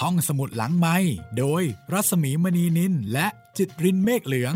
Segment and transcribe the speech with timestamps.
[0.00, 0.96] ห้องสมุดหลังไม้
[1.38, 3.26] โดยรัสมีมณีนินและ
[3.58, 4.54] จิตรินเมฆเหลือง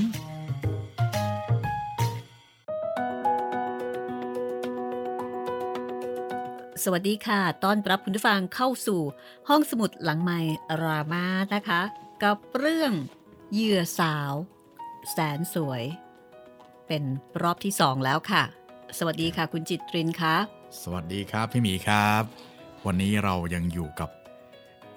[6.83, 9.00] สวัสดีค่ะ ต้อนรับคุณผู้ฟังเข้าสู่
[9.48, 10.39] ห้องสมุดหลังไม้
[10.82, 11.80] รามานะคะ
[12.22, 12.93] กับเรื่อง
[13.52, 14.32] เหยื่อสาว
[15.11, 15.84] แสนสวย
[16.86, 17.02] เป็น
[17.43, 18.43] รอบที่สองแล้วค่ะ
[18.98, 20.36] สวัสดีค่ะ คุณจิตรินคะ
[20.82, 22.22] สวัสดีครับพี่หมีครับ
[22.86, 24.11] วันนี้เรายังอยู่กับ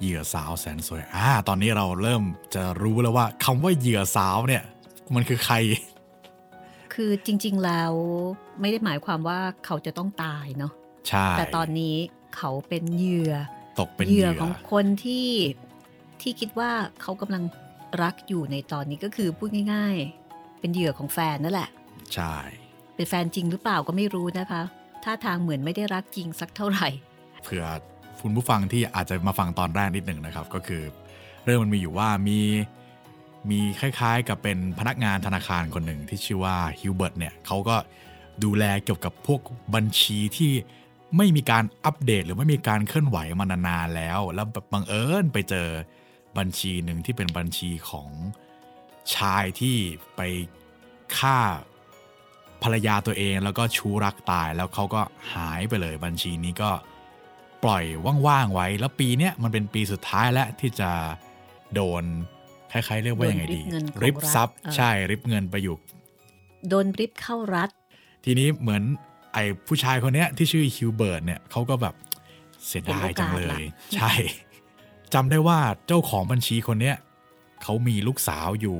[0.05, 2.23] เหยื่อสาวแสนสวยอ่าตอนนี้เราเริ่ม
[2.55, 4.63] จะรู้แล้วว่าคำว่าเหยื่อสาวเนี่ย
[5.15, 5.55] มันคือใคร
[6.93, 7.93] คือจริง ๆแล้ว
[8.61, 10.73] ไม่ได้หมายความว่าเขาจะต้องตายเนาะ
[11.07, 11.95] ใช่แต่ตอนนี้
[12.37, 13.33] เขาเป็นเหยื่อ
[13.79, 15.29] ตกเป็นเหเหยื่ยื่ออของคนที่
[16.21, 17.43] ที่คิดว่าเขากำลัง
[18.03, 19.95] รักอยู่ในตอนนี้ก็คือพูดง่าย
[20.29, 21.69] ๆ เป็นเหยื่อของแฟนนั่นแหละ
[22.13, 22.35] ใช่
[22.95, 24.61] เป็นแฟนจริงหรือเปล่าก็ไม่รู้นะคะ
[25.03, 26.87] ท่าทางเหมือนไม่ได้รักจริงสักเท่าไหร่
[27.43, 27.65] เผื่อ
[28.21, 30.83] คุณผู้ฟังที่อาจจะมาฟังตอนแรกนิดหนึ่งนะครับ ก็คือ
[31.43, 32.39] เรื่องมันมีอยู่ว่ามี
[33.49, 37.77] มีคล้ายๆ กับเป็นพนักงานธนาคารคนหนึ่งที่ชื่อว่าฮิวเบิร์ตเนี่ยเขาก็
[38.43, 39.41] ดูแลเกี่ยวกับพวก
[39.75, 40.51] บัญชีที่
[41.17, 45.69] ไม่มีการอัปเดตหรือไม่มีการเคลื่อนไหวมานานๆแล้ว แล้วบังเอิญไปเจอ
[46.37, 48.09] บัญชีหนึ่งที่เป็นบัญชีของ
[49.15, 49.77] ชายที่
[50.15, 50.21] ไป
[51.17, 51.39] ฆ่า
[52.63, 55.01] ภรรยาตัวเองแล้วก็ชู้รักตายแล้วเขาก็
[55.33, 56.71] หายไปเลยบัญชีนี้ก็
[57.63, 57.83] ปล่อย
[58.27, 60.89] ว่างๆไว้ แล้วปีเนี้ยมันเป็นปีสุดท้ายแล้วที่จะ
[61.73, 62.03] โดน
[62.71, 65.75] คล้ายๆเรียกว่ายังไงดีโดนริบเงินของริบทรัพย์รัฐเออใช่ริบเงินไปอยู่
[66.69, 67.69] โดนริบเข้ารัด
[68.25, 68.83] ทีนี้เหมือน
[69.33, 71.95] ไอ้ผู้ชายคนเนี้ยที่ชื่อฮิวเบิร์ตเนี่ยเขาก็แบบ
[72.65, 73.61] เสียดายจังเลย
[73.95, 74.13] ใช่
[75.13, 76.95] จำได้ว่าเจ้าของบัญชีคนเนี้ย
[77.63, 78.79] เขามีลูกสาวอยู่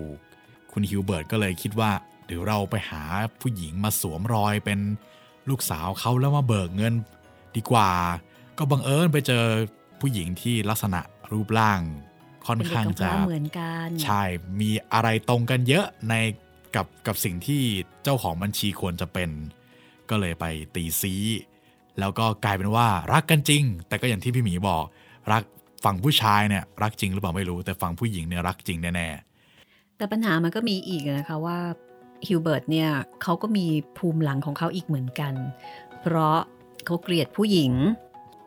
[0.72, 1.92] คุณฮิวเบิร์ตก็เลยคิดว่า
[2.28, 3.04] เดี๋ยวเราไปหา
[3.42, 4.80] ผู้หญิงมาสวมรอยเป็น
[5.50, 6.94] ลูกสาวเขาแล้วมาเบิกเงิน
[7.56, 7.90] ดีกว่า
[8.58, 9.44] ก็บังเอิญไปเจอ
[10.00, 11.82] ผู้หญิงที่ลักษณะรูปร่าง
[12.46, 14.22] ค่อนเป็นเด็กข้างกำพจะร้าเหมือนกันใช่
[14.62, 16.14] มีอะไรตรงกันเยอะใน
[16.76, 17.64] กับกับสิ่งที่
[18.04, 19.30] เจ้าของบัญชีควรจะเป็น
[20.10, 21.14] ก็เลยไปตีซี
[22.00, 24.84] แล้วก็กลายเป็นว่ารักกันจริง แต่ก็อย่างที่พี่หมีบอก
[25.32, 25.44] รัก
[25.84, 29.08] ฝั่งผู้ชายเนี่ยรักจริงหรือเปล่าไม่รู้แต่ฝั่งผู้หญิงเนี่ยรักจริงแน่
[29.98, 31.58] แต่ปัญหามันก็มีอีกนะคะว่า
[32.28, 32.90] ฮิวเบิร์ตเนี่ย
[33.24, 33.66] เขาก็มี
[33.98, 35.34] ภูมิหลังของเขาอีกเหมือนกัน
[36.02, 36.38] เพราะ
[36.86, 37.72] เขาเกลียดผู้หญิง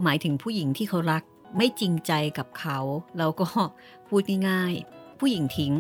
[0.03, 1.23] หมายถึงผู้หญิงที่เขารัก
[1.57, 2.79] ไม่จริงใจกับเขา
[3.19, 3.49] แล้วก็
[4.09, 5.73] พูดง่ายๆผู้หญิงทิ้ง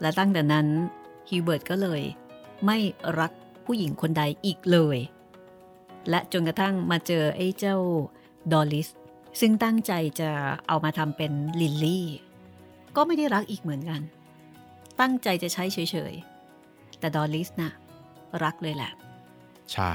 [0.00, 0.66] และตั้งแต่นั้น
[1.28, 2.02] ฮิวเบิร์ตก็เลย
[2.66, 2.78] ไม่
[3.18, 3.32] รัก
[3.64, 4.98] ผู้หญิงคนใดอีกเลย
[6.10, 7.76] และจนกระทั่งมาเจอไอ้เจ้า
[8.52, 8.88] ดอริส
[9.40, 10.30] ซึ่งตั้งใจจะ
[10.68, 12.06] เอามาทำเป็นลิลลี่
[12.96, 14.00] ก็ไม่ได้รักอีกเหมือนกัน
[15.00, 15.78] ตั้งใจจะใช้เฉ
[16.12, 17.72] ยๆ แต่ดอริสน่ะ
[18.44, 18.92] รักเลยแหละ
[19.72, 19.92] ใช่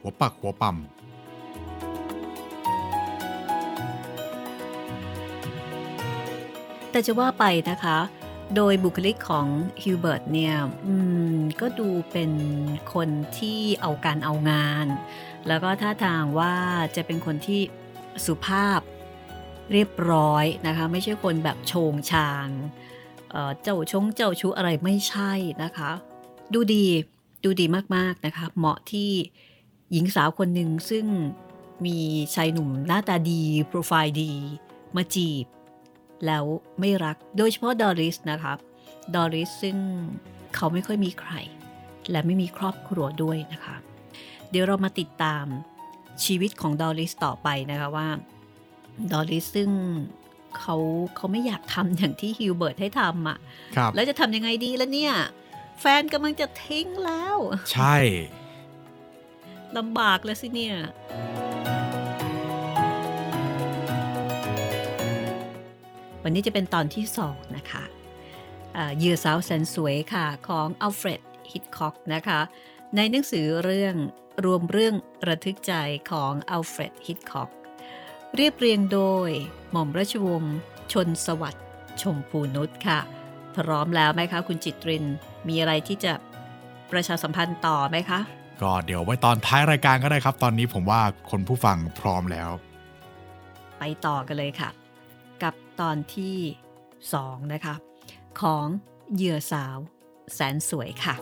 [0.00, 0.76] หัวปักหัวปั๊ม
[6.96, 7.98] แต่จะว่าไปนะคะ
[8.56, 9.46] โดยบุคลิกของ
[9.82, 10.56] ฮิวเบิร์ตเนี่ย
[11.60, 12.32] ก็ดูเป็น
[12.94, 13.08] คน
[13.38, 14.86] ที่เอาการเอางาน
[15.48, 16.54] แล้วก็ท่าทางว่า
[16.96, 17.60] จะเป็นคนที่
[18.26, 18.80] สุภาพ
[19.72, 22.48] เรียบร้อยนะคะ ไม่ใช่คนแบบโชงชาง
[23.30, 25.32] เอ่อเจ้าชงเจ้าชู้อะไรไม่ใช่
[25.62, 25.90] นะคะ
[26.54, 26.86] ดูดี
[27.44, 29.10] ดูดีมากๆนะคะ เหมาะที่
[29.92, 31.06] หญิงสาวคนหนึ่งซึ่ง
[31.86, 31.98] มี
[32.34, 34.32] ชายหนุ่มหน้าตาดี โปรไฟล์ดี
[34.96, 35.46] มาจีบ
[36.26, 36.44] แล้ว
[36.80, 38.52] ไม่รักโดยเฉพาะดอริสนะคะ
[39.14, 39.76] ดอริสซึ่ง
[40.54, 41.32] เขาไม่ค่อยมีใคร
[42.10, 43.76] และไม่มีครอบครัวด้วยนะคะ
[44.50, 45.44] เดี๋ยวเรามาติดตาม
[46.24, 48.08] ชีวิตของดอริสต่อไปนะคะว่า
[49.12, 49.70] ดอริสซึ่ง
[50.58, 50.76] เขา
[51.16, 53.38] เขาไม่อยากทำอย่างที่ฮิวเบิร์ตให้ทำอะ่ะ
[53.76, 55.14] ครับแล้วจะทำยังไงดีแล้วเนี่ย
[55.80, 57.36] แฟนกำลังจะทิ้งแล้ว
[57.72, 57.96] ใช่
[59.76, 60.76] ลำบากแล้วสิเนี่ย
[66.28, 67.84] วันนี้จะเป็นตอนที่สองนะคะ
[68.76, 71.22] อ่าเหยื่อสาวแสนสวยค่ะของอัลเฟรด
[71.52, 72.40] ฮิตคอกนะคะ
[72.96, 73.94] ในหนังสือเรื่อง
[74.44, 74.94] รวมเรื่อง
[75.28, 75.72] ระทึกใจ
[76.10, 77.50] ของอัลเฟรดฮิตคอก
[78.36, 79.30] เรียบเรียงโดย
[79.70, 80.56] หม่อมราชวงศ์
[80.92, 81.66] ชนสวัสดิ์
[82.02, 83.00] ชมพูนุชค่ะ
[83.56, 85.04] พร้อมแล้วไหมคะ คุณจิตริน
[85.48, 86.12] มีอะไรที่จะ
[86.92, 88.20] ประชาสัมพันธ์ต่อไหมคะ
[88.62, 91.00] ก็เดี๋ยวไว้ตอนท้ายรายการก็ได้ครับ ตอนนี้ผมว่า
[91.30, 92.50] คนผู้ฟังพร้อมแล้ว
[93.78, 94.70] ไปต่อกันเลยค่ะ
[95.42, 96.36] กับตอนที่
[96.96, 97.74] 2นะคะ
[98.40, 98.66] ของ
[99.14, 99.78] เหยื่อสาว
[100.34, 101.14] แสนสวยค่ะ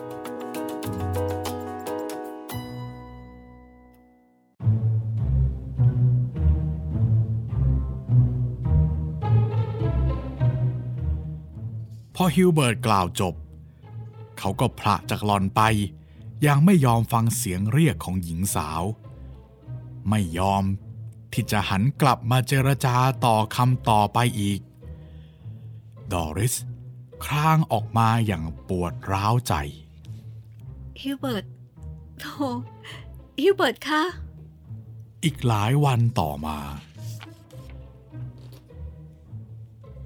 [12.15, 13.35] พอฮิวเบิร์ตกล่าวจบ
[14.39, 15.61] เขาก็ผละจากหล่อนไป
[16.47, 18.83] ยังไม่ยอมฟังเสียงเรียกของหญิงสาว
[20.09, 20.63] ไม่ยอม
[21.35, 22.95] ที่จะหันกลับมาเจรจา
[23.25, 24.59] ต่อคำต่อไปอีก
[26.11, 26.55] ดอริส
[27.25, 29.53] ครางออกมาอย่างปวดร้าวใจ
[31.01, 31.45] ฮิวเบิร์ต
[32.19, 32.47] โธ่
[33.41, 34.03] ฮิวเบิร์ตคะ
[35.23, 36.57] อีกหลายวันต่อมา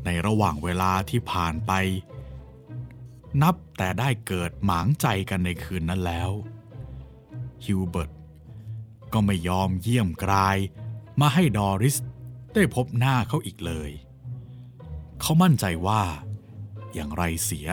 [0.06, 1.72] ในระหว่างเวลาที่ผ่านไป
[3.42, 6.32] นับแต่ได้เกิดหมางใจกันในคืนนั้นแล้ว
[7.66, 8.12] ฮิวเบิร์ต
[9.14, 10.58] ก็ไม่ยอมเยี่ยมกราย
[11.19, 11.98] มาให้ดอริส
[12.54, 13.92] ได้พบหน้าเขาอีกเลย
[15.21, 16.04] เขามั่นใจว่า
[16.94, 17.68] อย่างไรเสีย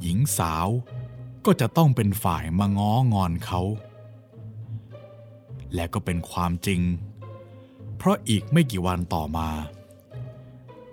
[0.00, 0.68] หญิงสาว
[1.44, 3.60] ก็จะต้องเป็นฝ่ายมาง้องอนเขา
[5.74, 6.80] และก็เป็นความจริง
[7.96, 9.48] เพราะอีกไม่กี่วันต่อมา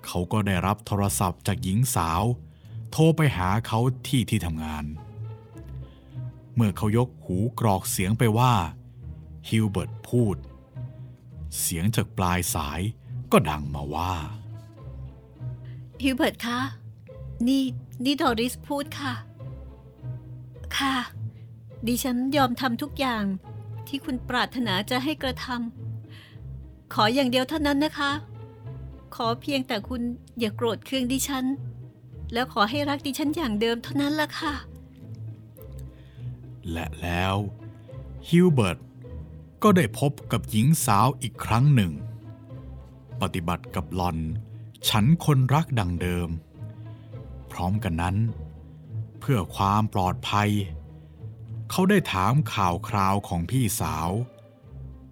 [0.06, 2.24] เขาก็ได้รับโทรศัพท์จากหญิงสาว
[2.92, 4.86] โทรไปหาเขาที่ที่ทำงาน
[6.56, 8.54] เมื่อเขายกหูกรอกเสียงไปว่า
[9.48, 10.36] ฮิวเบิร์ตพูด
[11.60, 12.82] เสียงจากปลายสาย
[13.32, 14.14] ก็ดังมาว่า
[16.02, 16.60] ฮิวเบิร์ตคะ
[17.48, 17.64] นี่
[18.04, 19.14] นี่ดอริสพูดค่ะ
[20.78, 20.96] ค่ะ
[21.88, 23.24] ดิฉันยอมทำทุกอย่าง
[23.88, 28.12] ที่คุณปรารถนาจะให้กระทำขออย่างเดียวเท่านั้นนะคะ
[29.16, 30.02] ขอเพียงแต่คุณ
[30.40, 31.46] อย่าโกรธเคืองดิฉัน
[32.34, 34.54] แล้วขอให้รักดิฉันอย่างเดิมเท่านั้นละค่ะ
[36.72, 37.36] และแล้ว
[38.30, 38.78] ฮิวเบิร์ต
[39.64, 41.94] ก็ได้พบกับหญิงสาวอีกครั้งหนึ่ง
[43.22, 44.18] ปฏิบัติกับหลอน
[44.90, 46.30] ฉันคนรักดังเดิม
[47.52, 48.18] พร้อมกันนั้น
[49.20, 50.50] เพื่อความปลอดภัย
[51.72, 54.10] เขาได้ถามข่าวคราวของพี่สาว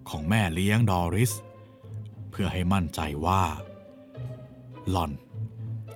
[0.08, 1.32] ของแม่เลี้ยงดอริส
[2.30, 3.44] เพื่อให้มั่นใจว่า
[4.90, 5.12] หลอน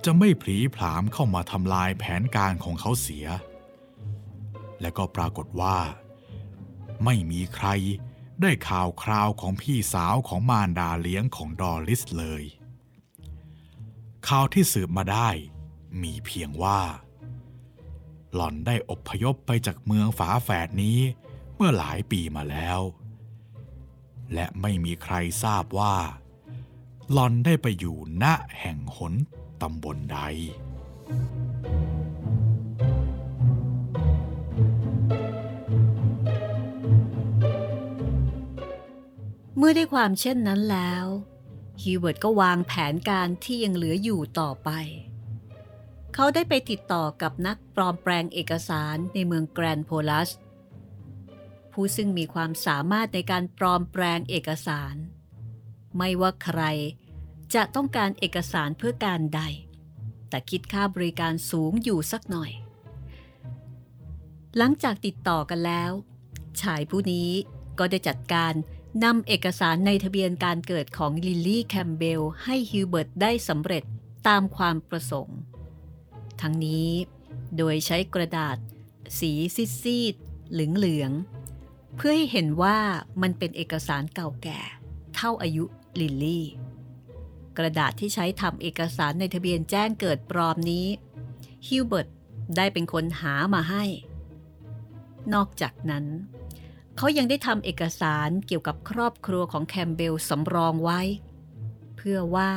[0.05, 3.27] จะไม่ผีผลามเข้ามาทำลายแผนการของเขาเสีย
[4.81, 5.77] และก็ปรากฏว่า
[7.05, 7.67] ไม่มีใคร
[8.41, 12.43] ได้ข่าวคราวของพี่สาวของมารดาเลี้ยงของดอริสเลย
[14.27, 15.29] ข่าวที่สืบมาได้
[16.01, 16.81] มีเพียงว่า
[18.33, 20.99] หล่อนได้อพยพไปจากเมืองฝาแฝดนี้
[21.55, 22.79] เมื่อหลายปีมาแล้ว
[24.33, 25.95] และไม่มีใครทราบว่า
[27.11, 28.25] หล่อนได้ไปอยู่ณ
[28.59, 29.13] แห่งหน
[29.61, 30.19] ตำบลใด
[39.57, 41.05] เมื่อได้ความเช่นนั้นแล้ว
[41.81, 44.69] ฮิวเบิร์ตก็วางแผนการที่ยังเหลืออยู่ต่อไป
[46.13, 50.29] เขาได้ไปติดต่อกับนักปลอมแปลงเอกสารในเมืองแกรนโพลัส
[51.71, 54.95] ผู้ซึ่งมีความสามารถในการปลอมแปลงเอกสาร
[55.97, 56.61] ไม่ว่าใคร
[57.55, 59.41] จะต้องการเอกสารเพื่อการใด
[60.29, 62.51] แต่คิดค่าบริการสูงอยู่สักหน่อย
[64.57, 65.91] หลังจากติดต่อกันแล้ว
[66.61, 67.29] ชายผู้นี้
[67.79, 68.53] ก็ได้จัดการ
[69.03, 73.83] นำเอกสารในทะเบียนการเกิดของลิลลี่แคมเบลให้ฮิวเบิร์ตได้สำเร็จ
[74.27, 75.39] ตามความประสงค์
[76.41, 76.89] ทั้งนี้
[77.57, 78.57] โดยใช้กระดาษ
[79.19, 79.31] สี
[79.81, 82.77] ซีดๆเหลืองๆเพื่อให้เห็นว่า
[83.21, 84.59] มันเป็นเอกสารเก่าแก่
[85.15, 85.65] เท่าอายุ
[85.99, 86.45] ลิลลี่
[87.57, 90.87] กระดาษที่ใช้ทำเอกสารในทะเบียนแจ้งเกิดปลอมนี้
[91.67, 92.07] ฮิวเบิร์ต
[92.57, 93.83] ได้เป็นคนหามาให้
[95.33, 96.05] นอกจากนั้น
[96.97, 101.01] เขายังได้ทำเอกสารเกี่ยวกับครอบครัวของแคมเบลสำรองไว้
[101.97, 102.51] เพื่อว่า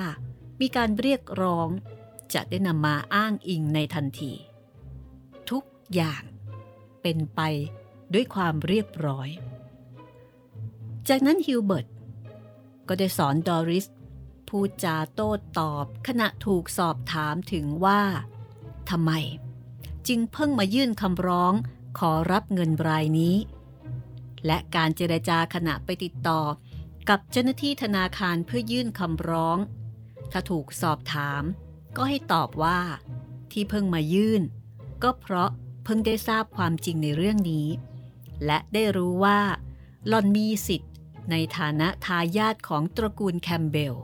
[0.61, 1.69] มีการเรียกร้อง
[2.35, 4.33] จะได้นำมาอ้างอิงในทันที
[5.51, 6.23] ทุกอย่าง
[7.03, 7.41] เป็นไป
[8.15, 9.29] ด้วยความเรียบร้อย
[11.09, 11.87] จากนั้นฮิวเบิร์ต
[12.89, 13.87] ก็ได้สอนดอริส
[14.49, 18.03] พูดจาโต้ตอบขณะถูกสอบถามถึงว่า
[18.91, 19.13] ทำไม
[20.09, 21.53] จึงเพิ่งมายื่นคำร้อง
[21.99, 23.37] ขอรับเงินรายนี้
[24.47, 26.41] และการเจรจาขณะไปติดต่อ
[27.09, 29.59] กับเจ้าหน้าที่ธนาคารเพื่อยื่นคำร้อง
[30.33, 31.43] ถ้าถูกสอบถาม
[31.97, 32.81] ก็ให้ตอบว่า
[33.53, 34.43] ที่เพิ่งมายื่น
[35.03, 35.51] ก็เพราะ
[35.85, 37.69] เพิ่งได้ทราบความจริงในเรื่องนี้
[38.45, 39.41] และได้รู้ว่า
[40.09, 40.93] หลอนมีสิทธิ์
[41.31, 43.95] ในฐานะทายาทของตระกูลแคมเบล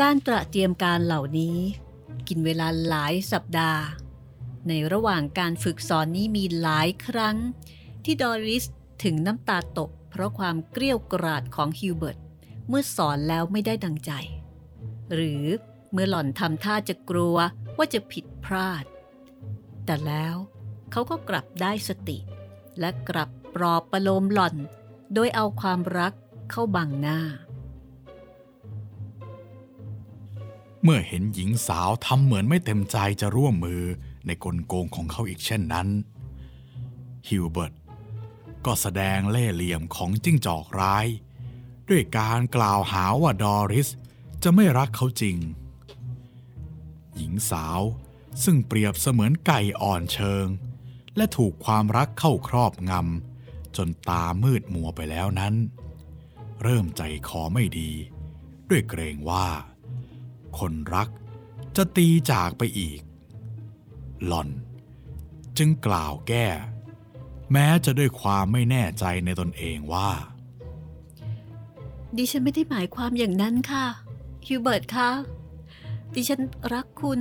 [0.00, 1.58] การตระเตรียมการเหล่านี้
[2.28, 3.82] กินเวลาหลายสัปดาห์
[4.68, 7.36] ในระหว่างการฝึกสอนนี้มีหลายครั้ง
[8.04, 8.64] ที่ดอริส
[9.02, 12.18] ถึงน้ำตาตก เพราะความเกลี้ยวกราดของฮิวเบิร์ต
[12.68, 14.12] เมื่อสอนแล้วไม่ได้ดังใจ
[15.14, 15.44] หรือ
[15.92, 17.36] เมื่อหล่อนทำท่าจะกลัว
[17.76, 18.84] ว่าจะผิดพลาด
[19.84, 20.36] แต่แล้ว
[20.90, 22.18] เขาก็กลับได้สติ
[22.80, 24.54] และกลับปลอบประโลมหล่อน
[25.14, 26.12] โดยเอาความรัก
[26.50, 27.20] เข้าบังหน้า
[30.82, 33.82] เมื่อเห็นหญิงสาวทำเหมือนไม่เต็มใจจะร่วมมือ
[34.26, 35.88] ในกลโกงของเขาอีกเช่นนั้น
[37.28, 37.74] ฮิวเบิร์ต
[38.66, 41.06] ก็แสดงเล่ห์เหลี่ยมของจิ้งจอกร้าย
[41.88, 43.88] ด้วยการกล่าวหาว่าดอริส
[44.42, 45.36] จะไม่รักเขาจริง
[47.14, 47.80] หญิงสาว
[48.44, 50.46] ซึ่งเปรียบเสมือนไก่อ่อนเชิง
[51.16, 55.54] และถูกความรักเข้าครอบงำจนตามืดมัวไปแล้วนั้น
[56.62, 57.90] เริ่มใจคอไม่ดี
[58.68, 59.46] ด้วยเกรงว่า
[60.58, 61.08] คนรัก
[61.76, 63.00] จะตีจากไปอีก
[64.24, 64.48] หล่อน
[65.58, 66.46] จึงกล่าวแก้
[67.52, 70.10] แม้จะด้วยความไม่แน่ใจในตนเองว่า
[72.16, 73.86] ดิฉันไม่ได้หมายความอย่างนั้นค่ะ
[74.46, 75.10] ฮิวเบิร์ตคะ
[76.14, 76.40] ดิฉัน
[76.72, 77.20] รักคุณ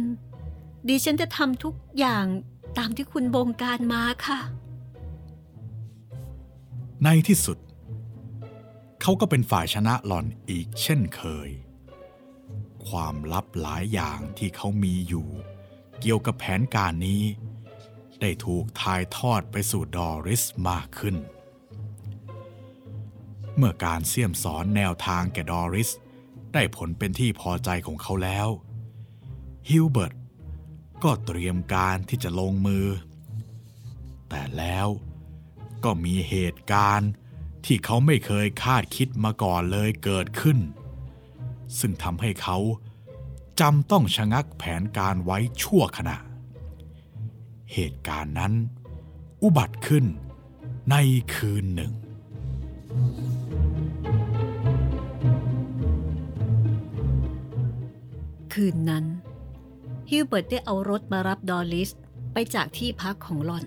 [0.89, 2.25] ดิฉันจะทำทุกอย่าง
[2.77, 4.39] ตามที่คุณบงการมาค่ะ
[7.03, 7.57] ในที่สุด
[9.01, 11.49] เขาก็เป็นฝ่ายชนะหล่อนอีกเช่นเคย
[12.87, 15.27] ความลับหลายอย่างที่เขามีอยู่
[15.99, 17.23] เกี่ยวกับแผนการนี้
[18.21, 21.15] ได้ถูกถ่ายทอดไปสู่ดอริสมากขึ้น
[23.55, 25.89] เมื่อการเสี่ยมสอนแนวทางแก่ดอริส
[26.53, 28.47] ได้ผลเป็นที่พอใจของเขาแล้ว
[29.69, 30.13] ฮิลเบิร์ต
[31.03, 32.87] ก็เตรียมการที่จะลงมือ
[34.29, 34.87] แต่แล้ว
[35.83, 37.11] ก็มีเหตุการณ์
[37.65, 40.59] ที่เขาไม่เคยคาดคิดมาก่อนเลยเกิดขึ้น
[41.79, 42.57] ซึ่งทำให้เขา
[43.59, 46.17] จำต้องชะงักแผนการไว้ชั่วขณะ
[47.73, 48.53] เหตุการณ์นั้น
[49.43, 50.05] อุบัติขึ้น
[50.91, 50.95] ใน
[51.33, 51.93] คืนหนึ่ง
[58.53, 59.05] คืนนั้น
[60.09, 61.89] ฮิวเบิร์ตได้เอารถมารับดอลลิส
[62.33, 63.65] ไปจากที่พักของหล่อน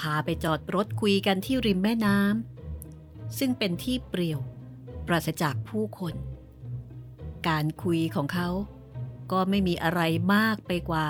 [0.00, 4.40] พาไปจอดรถคุยกันที่ริมแม่น้ำซึ่งเป็นที่เปรี่ยว
[5.06, 6.14] ปราศจากผู้คน
[7.48, 8.48] การคุยของเขา
[9.32, 10.00] ก็ไม่มีอะไร
[10.34, 11.06] มากไปกว่า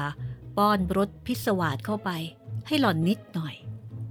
[0.57, 2.11] ป้อนรสพิศวาสเข้าไป
[2.67, 3.55] ให้หล่อนนิดหน่อย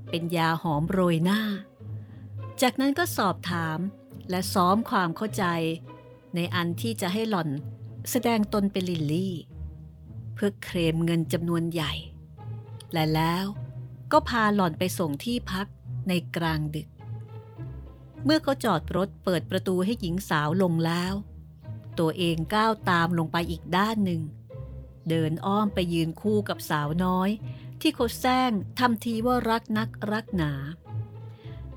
[0.09, 1.41] เป็นยาหอมโรยหน้า
[2.61, 3.79] จากนั้นก็สอบถาม
[4.29, 5.45] และซ้อมความเข้าใจ
[6.35, 7.49] ในอันที่จะให้หล่อน
[8.11, 9.35] แสดงตนเป็นลิลลี่
[10.33, 11.93] เพื่อเคลมเงินจำนวนใหญ่
[12.93, 13.45] และแล้ว
[14.11, 15.67] ก็พาหล่อนไปส่งที่พัก
[16.09, 16.87] ในกลางดึก
[18.23, 21.13] เมื่อเขาจอดรถเปิดประตูให้หญิงสาวลงแล้ว
[21.99, 24.21] ตัวเองก้าวตามลงไปอีกด้านหนึ่ง
[25.09, 27.29] เดินอ้อมไปยืนคู่กับสาวน้อย
[27.81, 30.53] ที่เขาแซงทำทีว่ารักนักรักหนา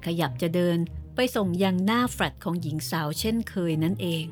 [0.05, 0.79] ขยับจะเดิน
[1.15, 4.25] ไปส่งยังหน้าแฟลตของหญิงสาวเช่นเคยนั่นเอง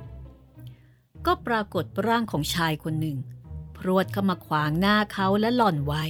[1.27, 3.19] ก็ปรากฏร่างของชายคนหนึ่ง
[3.77, 6.05] พรวดเข้ามาขวางหน้าเขาและหล่อนไว้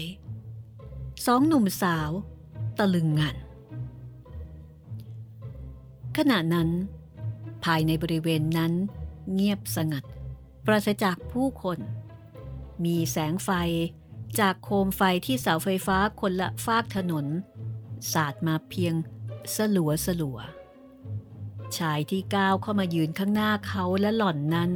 [1.26, 2.10] สองหนุ่มสาว
[2.78, 3.36] ตะลึงงัน
[6.16, 6.68] ขณะนั้น
[7.64, 8.72] ภายในบริเวณนั้น
[9.32, 10.04] เงียบสงัด
[10.66, 11.78] ปราศจากผู้คน
[12.84, 13.50] มีแสงไฟ
[14.40, 17.26] จากโคมไฟที่เสาไฟฟ้าคนละฟากถนน
[18.12, 18.94] สาดมาเพียง
[19.54, 20.38] สลัวสลัว
[21.78, 24.72] ชายที่ก้าวเข้ามายืนข้างหน้าเขาและหล่อนนั้น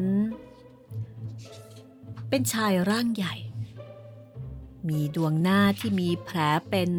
[2.29, 3.35] เป็นชายร่างใหญ่
[4.89, 6.39] มีดวงหน้าที่มีแผล
[6.71, 6.91] เป็น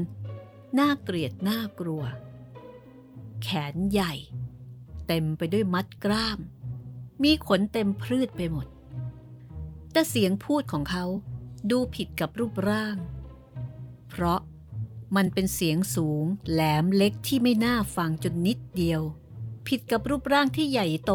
[0.75, 2.03] หน่าเกลียดหน่ากลัว
[3.43, 4.13] แขนใหญ่
[5.07, 6.39] เต็มไปด้วยมัดกล้าม
[7.23, 8.67] มีขนเต็มพืชไปหมด
[9.91, 11.05] แต่เสียงพูดของเขา
[11.71, 12.95] ดูผิดกับรูปร่าง
[14.09, 14.39] เพราะ
[15.15, 19.01] มันเป็นเสียงสูงแหลมเล็กที่ไม่น่าฟังจนนิดเดียว
[19.67, 21.11] ผิดกับรูปร่างที่ใหญ่โต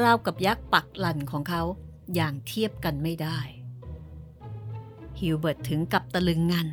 [0.00, 1.62] ราวกับยักษ์ปักหลั่นของเขา
[2.14, 3.38] อย่างเทียบกันไม่ได้
[5.18, 6.68] ฮิวเบิร์ตถึงกับตะลึงงัน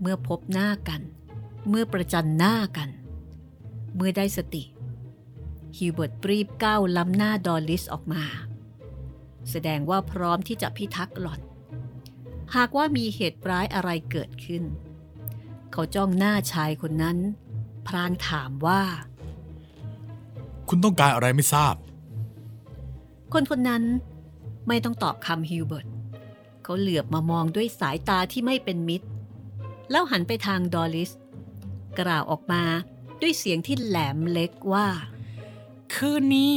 [0.00, 1.02] เมื่อพบหน้ากัน
[1.68, 2.90] เมื่อประจันหน้ากัน
[3.96, 4.62] เมื่อได้สติ
[5.78, 8.24] ฮิวเบิร์ตรีบก้าวล้ำหน้าดอริสออกมา
[9.50, 11.40] แสดงว่าพร้อมที่จะพิทักษ์หล่อน
[12.56, 14.62] หากว่ามีเหตุร้ายอะไรเกิดขึ้น
[15.72, 17.18] เขาจ้องหน้าชายคนนั้น
[17.86, 18.82] พรางถามว่า
[20.68, 21.74] คุณต้องการอะไรไม่ทราบ
[23.32, 23.84] คนคนนั้น
[24.68, 25.86] ไม่ต้องตอบคำฮิวเบิร์ต
[26.62, 29.08] เขาเหลือบมามองด้วยสายตาที่ไม่เป็นมิตร
[29.90, 31.10] แล้วหันไปทางดอลลิส
[32.00, 32.62] กล่าวออกมา
[33.20, 34.86] ด้วยเสียงที่แหลมเล็กว่า
[35.96, 36.52] คืนนี้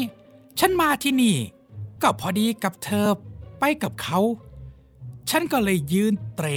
[0.59, 1.37] ฉันมาที่นี่
[2.01, 3.07] ก็พอดีกับเธอ
[3.59, 4.19] ไปกับเขา
[5.29, 6.47] ฉันก็เลยยืนเตร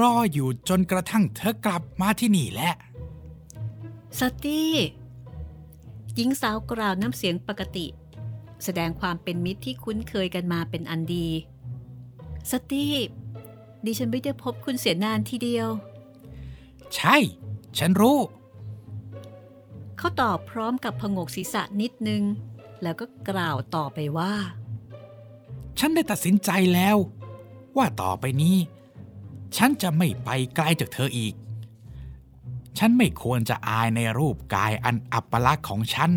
[0.00, 2.74] รออยู่จนกระทั่งเธอกลับมาที่นี่แหละ
[4.18, 4.72] สตี้
[6.14, 7.86] หญิงสาวกล่าวน้ำเสียงปกติ
[8.64, 11.28] แสดงความเป็นมิตรที่คุ้นเคยกันมาเป็นอันดี
[12.50, 12.94] สตี้
[13.84, 15.68] ดิฉันไม่ได้พบคุณเสียนานทีเดียว
[16.94, 17.16] ใช่
[17.78, 18.18] ฉันรู้
[19.98, 22.22] เขาตอบพร้อมกับพงกศีรษะนิดนึง
[22.82, 24.34] แล้วก็กล่าวต่อไปว่า
[25.78, 26.96] ฉันได้ตัดสินใจแล้ว
[27.76, 28.56] ว่าต่อไปนี้
[29.56, 31.34] ฉันจะไม่ไปไกลจากเธออีก
[32.78, 36.10] ฉันไม่ควรจะอายในรูปกายอันอัปลักษณ์ของฉัน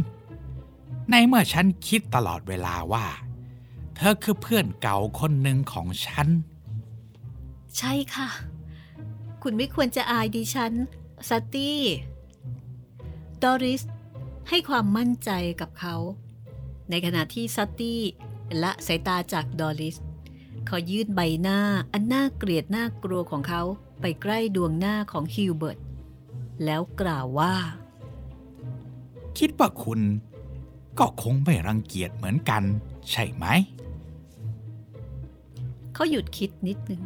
[1.11, 3.05] ในเมื่อฉันคิดตลอดเวลาว่า
[3.95, 6.27] เธอคือเพื่อนเก่าคนหนึ่งของฉัน
[7.77, 8.29] ใช่ค่ะ
[9.41, 10.73] คุณไม่ควรจะอายดิฉัน
[11.29, 11.79] ซัตตี้
[13.43, 13.81] ดอริส
[14.49, 15.31] ให้ความมั่นใจ
[15.61, 15.95] กับเขา
[16.89, 18.01] ในขณะที่ซัตตี้
[18.63, 19.97] ละสายตาจากดอริส
[20.67, 21.59] เขายื่นใบหน้า
[21.93, 23.61] อันน่าเกลียดน่ากลัวของเขา
[24.01, 25.79] ไปใกล้ดวงหน้าของฮิวเบิร์ต
[26.65, 27.53] แล้วกล่าวว่า
[29.37, 30.01] คิดว่าคุณ
[30.99, 32.63] ก็คงไม่รังเกียจเหมือนกัน
[33.09, 33.45] ใช่ไหม
[35.93, 37.03] เขาหยุดคิดนิดหนึ่ง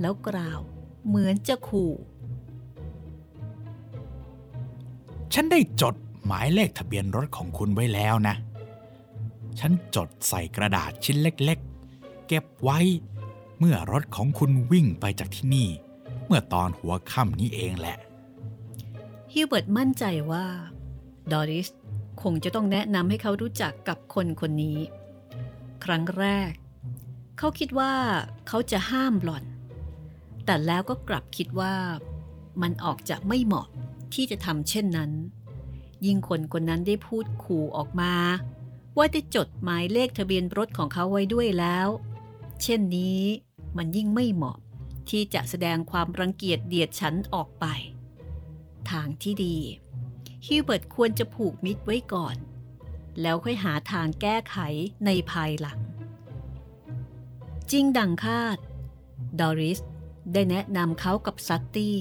[0.00, 0.60] แล้วกล่าว
[1.06, 1.92] เหมือนจะขู่
[5.32, 5.94] ฉันได้จด
[6.26, 8.34] หมายเลขทะเบียนรถของคุณไว้แล้วนะ
[9.58, 12.78] ฉันจดใส่กระดาษชิ้นเล็กๆ เก็บไว้
[13.58, 15.68] เมื่อรถของคุณวิ่งไปจากที่นี่
[16.26, 17.96] เมื่อตอนหัวค่ำนี้เองแหละ
[19.32, 20.46] ฮิวเบิร์ตมั่นใจว่า
[21.32, 21.68] ดอริส
[22.22, 24.78] คงจะต้องแนะนำให้เขารู้จักกับคนคนนี้
[25.84, 26.52] ครั้งแรก
[27.38, 27.92] เขาคิดว่า
[28.48, 29.44] เขาจะห้ามหล่อน
[30.44, 31.74] แต่แล้วก็กลับคิดว่า
[32.62, 33.68] มันออกจะไม่เหมาะ
[34.14, 35.10] ที่จะทำเช่นนั้น
[36.06, 38.14] ยิ่งคนคนนั้นได้พูดขู่ออกมา
[38.96, 41.88] ว่าได้จดหมายเลขทะเบียนรถของเขาไว้ด้วยแล้ว
[42.62, 43.22] เช่นนี้
[43.76, 44.58] มันยิ่งไม่เหมาะ
[45.10, 47.66] ที่จะแสดงความรังเกียจเดียดฉันออกไป
[48.90, 49.56] ทางที่ดี
[50.46, 52.36] ฮิวเบิร์ตควรจะผูกมิตรไว้ก่อน
[53.20, 54.56] แล้วค่อยหาทางแก้ไข
[55.04, 55.78] ในภายหลัง
[57.70, 58.58] จริงดังคาด
[59.40, 59.80] ดอริส
[60.32, 61.98] ได้แนะนำเขากับซัตตี้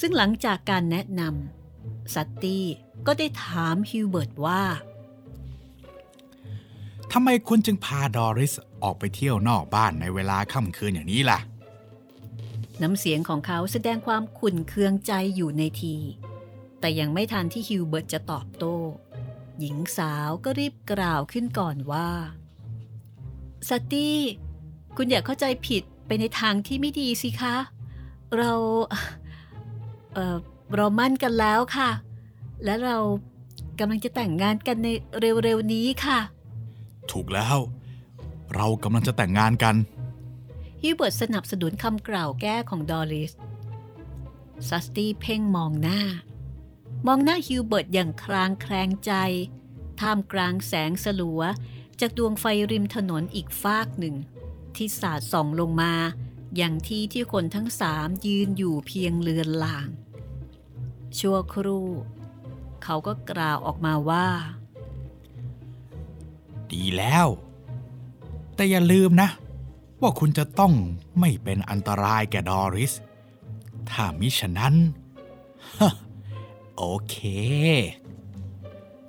[0.00, 2.66] ซึ่งหลังจากการแนะนำซัตตี้
[3.06, 4.62] ก็ได้ถามฮิวเบิร์ตว่า
[7.12, 11.38] ทำไมคุณจึงพาดอริสออกไปเที่ยวนอกบ้านในเวลาค่ำคืนอย่างนี้ล่ะ
[12.82, 15.96] น้ำเสียงของเขาแสดงความขุ่นเคืองใจอยู่ในที
[16.80, 18.76] แต่ยังไม่ทันที่ฮิวเบิร์ตจะตอบโต้
[19.58, 22.08] หญิงสาวก็รีบกล่าวขึ้นก่อนว่า
[23.68, 24.18] สตตี้
[24.96, 27.56] คุณอย่าเข้าใจผิดไปในทางที่ไม่ดีสิคะ
[28.36, 28.52] เรา
[30.14, 30.36] เอ่อ
[30.76, 31.90] เรามั่นกันแล้วค่ะ
[32.64, 32.98] และเรา
[33.78, 34.88] กำลังจะแต่งงานกันใน
[35.42, 36.18] เร็วๆนี้ค่ะ
[37.10, 37.58] ถูกแล้ว
[38.56, 39.76] เรากำลังจะแต่งงานกัน
[40.82, 43.32] ฮิวเบิร์ตสนับสนุนคำกล่าวแก้ของดอริส
[44.68, 46.00] ซัสตี้เพ่งมองหน้า
[47.06, 49.12] มองหน้าฮิวเบิร์ตอย่างคลางแคลงใจ
[50.00, 51.42] ท่ามกลางแสงสลัว
[52.00, 54.14] จากดวงไฟริมถนนอีกฟากหนึ่ง
[54.76, 55.92] ที่สาดส่องลงมา
[56.56, 59.88] อย่างที่ที่คนทั้งสามยืนอยู่เพียงเลือนลาง
[61.18, 61.88] ชั่วครู่
[62.84, 64.28] เขาก็กล่าวออกมาว่า
[66.72, 67.26] ดีแล้ว
[68.54, 69.28] แต่อย่าลืมนะ
[70.00, 70.72] ว่าคุณจะต้อง
[71.20, 72.92] ไม่เป็นอันตรายแก่ดอริส
[73.90, 74.74] ถ้ามิฉะนั้น
[75.78, 75.92] ฮะ
[76.76, 77.16] โอเค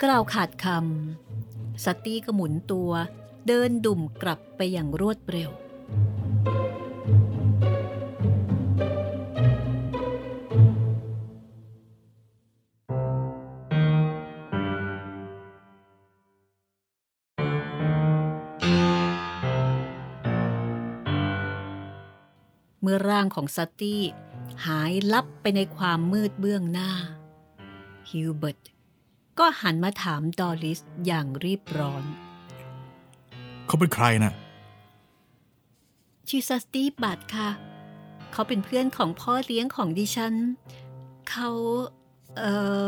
[0.03, 2.91] กล่าวขาดคำสตตี้ก็หมุนตัว
[3.47, 5.51] เดินดุ่มกลับไปอย่างรวดเร็ว
[23.21, 24.01] ร่างของซัตตี้
[24.65, 26.91] หายลับไปในความมืดเบื้องหน้า
[28.09, 28.59] ฮิวเบิร์ต
[29.39, 32.03] ก็หันมาถามดอริสอย่างรีบร้อน
[33.65, 34.33] เขาเป็นใครน่ะ
[36.29, 37.49] ชื่อซัตตี้บัตค่ะ
[38.31, 40.33] เขาเป็นเพื่อนของพ่อเลี้ยงของดิฉัน
[41.29, 41.49] เขา
[42.37, 42.53] เอ่
[42.83, 42.87] อ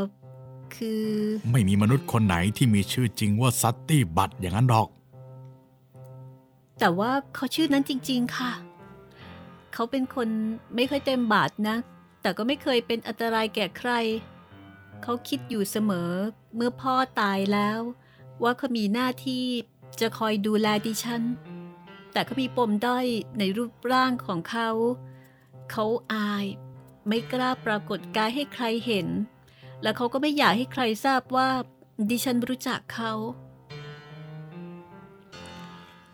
[0.75, 1.03] คือ
[1.51, 4.87] ไม่มีมนุษย์คนไหนที่มีชื่อจริงว่าซัตตี้บัตอย่างนั้นหรอก
[6.79, 8.51] แต่ว่าเขาชื่อนั้นจริง ๆ ค่ะ
[9.73, 10.29] เขาเป็นคน
[10.75, 11.77] ไม่ค่อยเต็มบาทนะ
[12.21, 13.91] แต่ก็ไม่เคยเป็นอันตรายแก่ใคร
[15.03, 16.11] เขาคิดอยู่เสมอ
[16.55, 17.79] เมื่อพ่อตายแล้ว
[18.43, 19.45] ว่าเขามีหน้าที่
[19.99, 21.21] จะคอยดูแลดิฉัน
[22.13, 23.05] แต่เขามีปมด้อย
[23.39, 24.69] ในรูปร่างของเขา
[25.71, 26.45] เขาอาย
[27.07, 29.07] ไม่กล้าปรากฏกายให้ใครเห็น
[29.81, 31.49] และเขาก็ไม่อยากให้ใครทราบว่า
[32.09, 33.13] ดิฉันรู้จักเขา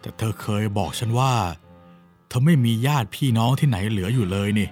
[0.01, 1.33] แต่เธอเคยบอกฉันว่า
[2.29, 4.69] เธอไม่มีญาติพี่น้องที่ไหนเหลืออยู่เลยนี่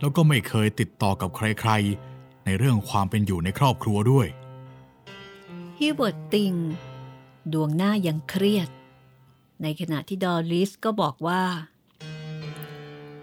[0.00, 4.26] แล้วก็ไม่เคยติดต่อกับใครๆ ในเรื่องความเป็นอยู่ในครอบครัวด้วย
[5.78, 6.52] ฮิวเบิร์ตติง
[7.52, 8.68] ดวงหน้ายังเครียด
[9.62, 11.42] ในขณะที่ดอริสก็บอกว่า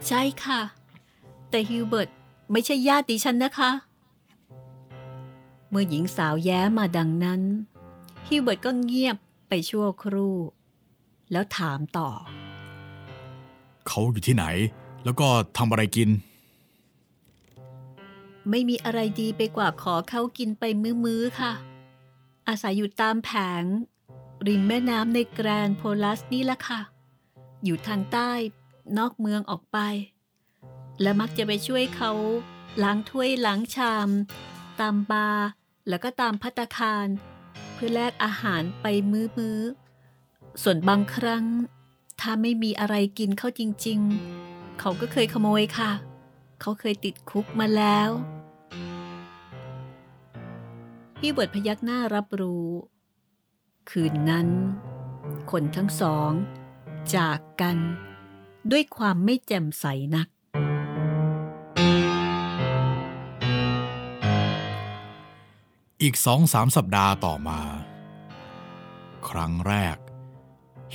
[0.07, 0.61] ใช่ค่ะ
[1.49, 2.09] แต่ฮิวเบิร์ต
[2.51, 3.71] ไม่ใช่ญาติดิฉันนะคะ
[5.69, 7.41] เมื่อหญิงสาวแย้มาดังนั้น
[8.27, 10.37] ฮิวเบิร์ตก็เงียบไปชั่วครู่
[11.31, 12.09] แล้วถามต่อ
[13.87, 14.45] เขาอยู่ที่ไหน
[15.03, 16.09] แล้วก็ทำอะไรกิน
[18.49, 20.63] ไม่มีอะไรดีไปกว่าขอเขากินไป
[21.03, 21.53] มื้อๆค่ะ
[22.47, 23.63] อาศัยอยู่ตามแผง
[24.47, 26.81] ริมแม่น้ำในแกรนโพลัสนี่ละค่ะ
[27.63, 28.31] อยู่ทางใต้
[28.97, 29.77] นอกเมืองออกไป
[31.01, 32.11] และมักจะไปช่วยเขา
[32.83, 34.09] ล้างถ้วยล้างชาม
[34.79, 35.47] ตามบาร์
[35.89, 37.07] แล้วก็ตามพัตตาคาร
[37.73, 41.45] เพื่อแลกอาหารไปมื้อๆส่วนบางครั้ง
[42.21, 43.99] ถ้าไม่มีอะไรกินเขาจริง
[44.39, 45.91] ๆ เขาก็เคยขโมยค่ะ
[46.61, 48.09] เขาเคยติดคุกมาแล้ว
[51.19, 52.67] พี่เบิร์ดพยักหน้ารับรู้
[53.89, 54.47] คืนนั้น
[55.51, 56.31] คนทั้งสอง
[57.15, 57.77] จากกัน
[58.71, 60.27] ด้วยความไม่แจ่มใสนัก
[66.01, 67.61] อีกสองสามสัปดาห์ต่อมา
[69.29, 69.97] ครั้งแรก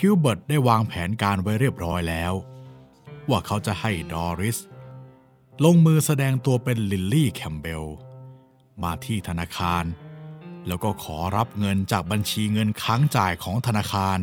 [0.00, 2.32] ฮิวเบิร์ตได้วางแผนการไว้เรียบร้อยแล้ว
[3.28, 4.58] ว่าเขาจะให้ดอริส
[5.64, 7.84] ลงมือแสดงตัวเป็นลิลลี่แคมเบล
[8.82, 9.84] มาที่ธนาคาร
[10.66, 14.18] แล้วก็ขอรับเงินจากบัญชีเงินค้างจ่ายของธนาคาร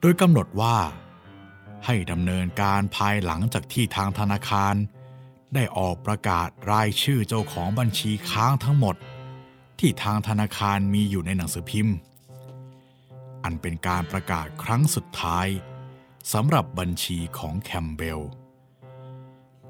[0.00, 0.76] โดยกำหนดว่า
[1.84, 4.74] ให้ดำเนินการภายหลังจากที่ทางธนาคาร
[5.54, 8.96] ได้ออกประกาศรายชื่อเจ้าของบัญชีค้างทั้งหมด
[9.78, 11.96] ที่ทางธนาคารมีอยู่ในหนังสือพิมพ์
[13.48, 15.46] อันเป็นการประกาศครั้งสุดท้าย
[16.32, 18.20] สำหรับบัญชีของแคมเบล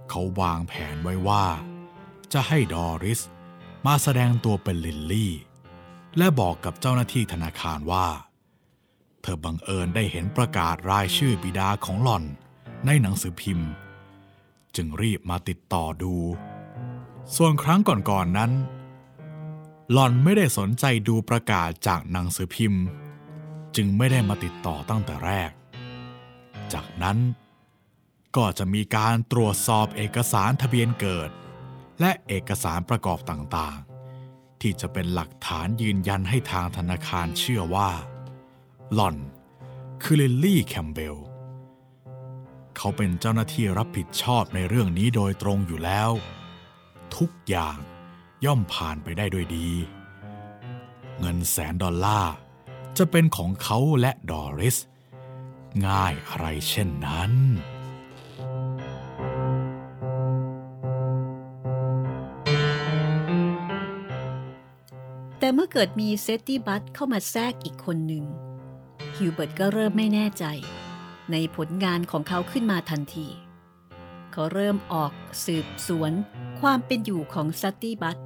[0.08, 1.46] เขาวางแผนไว้ว่า
[2.32, 3.20] จะให้ดอริส
[3.86, 5.32] มาแสดงตัวเป็นลิลลี่
[6.18, 8.08] และบอกกับเจ้าหน้าที่ธนาคารว่า
[9.22, 12.24] เธอบังเอิญได้เห็นประกาศรายชื่อบิดาของหล่อน
[12.86, 13.70] ในหนังสือพิมพ์
[14.76, 16.14] จึงรีบมาติดต่อดู
[17.36, 18.52] ส่วนครั้งก่อนๆนนั้น
[19.92, 22.84] หล่อนไม่ได้สนใจดูประกาศจากหนังสือพิมพ์
[23.76, 25.50] จึงไม่ได้มาติดต่อตั้งแต่แรก
[26.72, 27.18] จากนั้น
[28.36, 31.30] ก็จะมีการตรวจสอบเอกสารทะเบียนเกิด
[32.00, 37.90] และเอกสารประกอบต่างๆ ที่จะเป็นหลักฐานยืนยันให้ทางธนาคารเชื่อว่า
[38.94, 39.16] หล่อน
[40.02, 41.16] คือลิลลี่แคมเบล
[42.76, 46.10] เขาเป็นเจ้าหน้าที่รับผิดชอบในเรื่องนี้โดยตรงอยู่แล้ว
[47.16, 47.76] ทุกอย่าง
[48.44, 49.68] ย่อมผ่านไปได้ด้วยดี
[51.20, 52.34] เงินแสนดอลลาร์
[52.96, 54.76] จะเป็นของเขาและดอริส
[55.86, 57.32] ง่ายอะไรเช่นนั้น
[65.38, 68.24] แต่เมื่อเกิดมีซัตตี้บัตเข้ามาแทรกอีกคนหนึ่ง
[69.16, 70.44] ฮิวเบิร์ตก็เริ่มไม่แน่ใจ
[71.32, 73.28] ในผลงานของเขาขึ้นมาทันที
[74.32, 75.12] เขาเริ่มออก
[75.44, 76.12] สืบสวน
[76.60, 78.18] ความเป็นอยู่ของซัตตี้บัต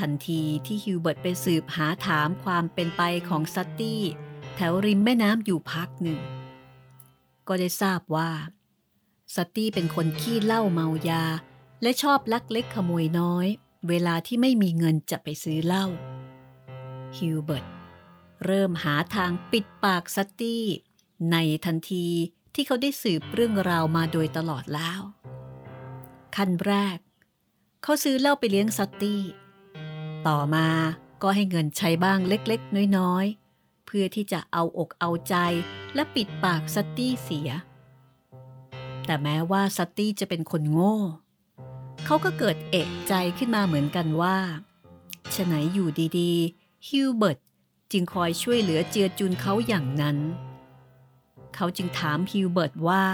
[0.00, 4.02] ทันทีที่ฮิวเบิร์ตไปสืบหาถามความเป็นไปของซัตตี้
[4.54, 6.20] แถวริมแม่น้ำอยู่พักหนึ่ง
[7.48, 8.30] ก็ได้ทราบว่า
[9.34, 11.24] ซัตตี้เป็นคนขี้เหล้าเมายา
[11.82, 13.46] และชอบลักเล็กขโมยน้อย
[13.88, 15.86] เวลาที่ไม่มีเงินจะไปซื้อเหล้า
[17.18, 17.66] ฮิวเบิร์ต
[18.44, 20.64] เริ่มหาทางปิดปากซัตตี้
[21.32, 22.06] ในทันที
[22.54, 25.00] ที่เขาได้สืบเรื่องราวมาโดยตลอดแล้ว
[26.36, 26.98] ขั้นแรก
[27.82, 29.22] เขาซื้อเหล้าไปเลี้ยงซัตตี้
[30.28, 30.68] ต่อมา
[31.22, 35.34] ก็ให้เงินใช้บ้างเล็กๆ น้อยๆ เพื่อที่จะเอาอกเอาใจ
[35.94, 37.50] และปิดปากซัตตี้เสีย
[39.06, 40.96] แต่แม้ว่าซัตตี้จะเป็นคนโง่
[42.04, 44.36] เขาก็เกิดเอกใจขึ้นมาเหมือนกันว่า
[45.34, 47.38] ฉะไหนอยู่ดีๆ ฮิวเบิร์ต
[47.92, 50.18] จึงคอยช่วยเหลือเจือจุนเขาอย่างนั้น
[51.54, 53.04] เขาจึงถามฮิวเบิร์ตว่า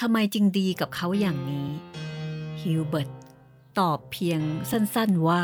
[0.00, 1.68] ทำไมจึงดีกับเขาอย่างนี้
[2.62, 3.10] ฮิวเบิร์ต
[3.78, 4.40] ตอบเพียง
[4.70, 5.42] สั้นๆว่า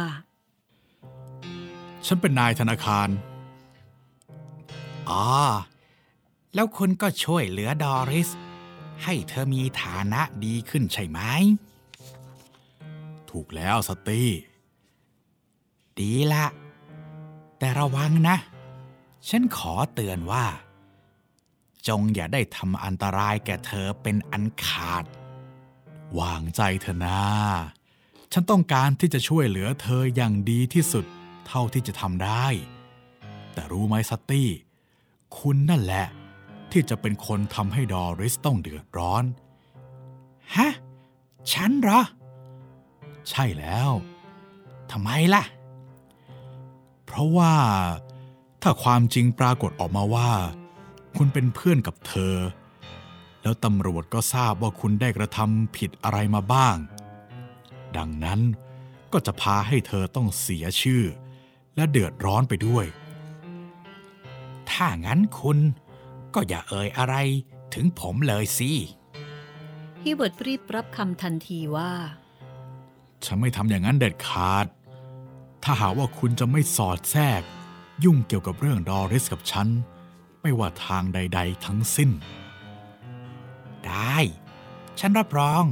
[2.06, 3.08] ฉันเป็นนายธนาคาร
[5.10, 5.26] อ๋อ
[6.54, 8.28] แล้วคุณก็ช่วยเหลือดอริส
[9.04, 11.20] ให้เธอมีฐานะดีขึ้นใช่ไหม
[13.30, 14.30] ถูกแล้วสตตี้
[15.98, 16.46] ดีละ
[17.58, 18.36] แต่ระวังนะ
[19.28, 20.46] ฉันขอเตือนว่า
[21.88, 25.04] จงอย่าได้ทำอันตรายแก่เธอเป็นอันขาด
[26.18, 27.20] วางใจเถอะนะ
[28.32, 31.04] ฉันต้องการที่จะช่วยเหลือเธออย่างดีที่สุด
[31.46, 32.46] เท่าที่จะทำได้
[33.52, 34.48] แต่รู้ไหมซัตตี้
[35.38, 36.06] คุณนั่นแหละ
[36.72, 39.24] ที่จะเป็นคนทำให้ดอริสต้องเดือดร้อน
[40.56, 40.70] ฮะ
[41.52, 42.00] ฉันเหรอ
[43.30, 43.90] ใช่แล้ว
[44.90, 45.44] ทำไมล่ะ
[47.04, 47.54] เพราะว่า
[48.62, 50.30] ถ้าความจริงปรากฏออกมาว่า
[51.16, 52.34] คุณเป็นเพื่อนกับเธอ
[53.42, 56.76] แล้วตำรวจก็ทราบว่าคุณได้กระทำผิดอะไรมาบ้าง
[57.96, 58.40] ดังนั้น
[59.12, 61.02] ก็จะพาให้เธอต้องเสียชื่อ
[61.76, 62.86] และเดือดร้อนไปด้วย
[64.70, 65.58] ถ้างั้นคุณ
[66.34, 67.14] ก็อย่าเอ่ยอะไร
[67.74, 68.70] ถึงผมเลยสิ
[70.02, 71.92] ฮิวเบิร์ตรีบรับคำทันทีว่า
[73.24, 74.66] ฉันไม่ทำอย่างนั้นเด็ดขาด
[75.62, 77.42] ถ้าหากว่าคุณจะไม่สอดแทรก
[78.04, 79.68] ยุ่งเกี่ยวกับเรื่องดอริสกับฉัน
[80.42, 82.10] ไม่ว่าทางใด ๆ ทั้งสิ้น
[83.86, 84.16] ได้
[85.00, 85.64] ฉันรับรอง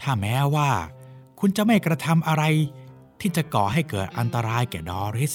[0.00, 0.70] ถ้าแม้ว่า
[1.40, 2.44] คุณจะไม่กระทำอะไร
[3.20, 5.34] ที่จะก่อให้เกิดอันตรายแก่ดอริส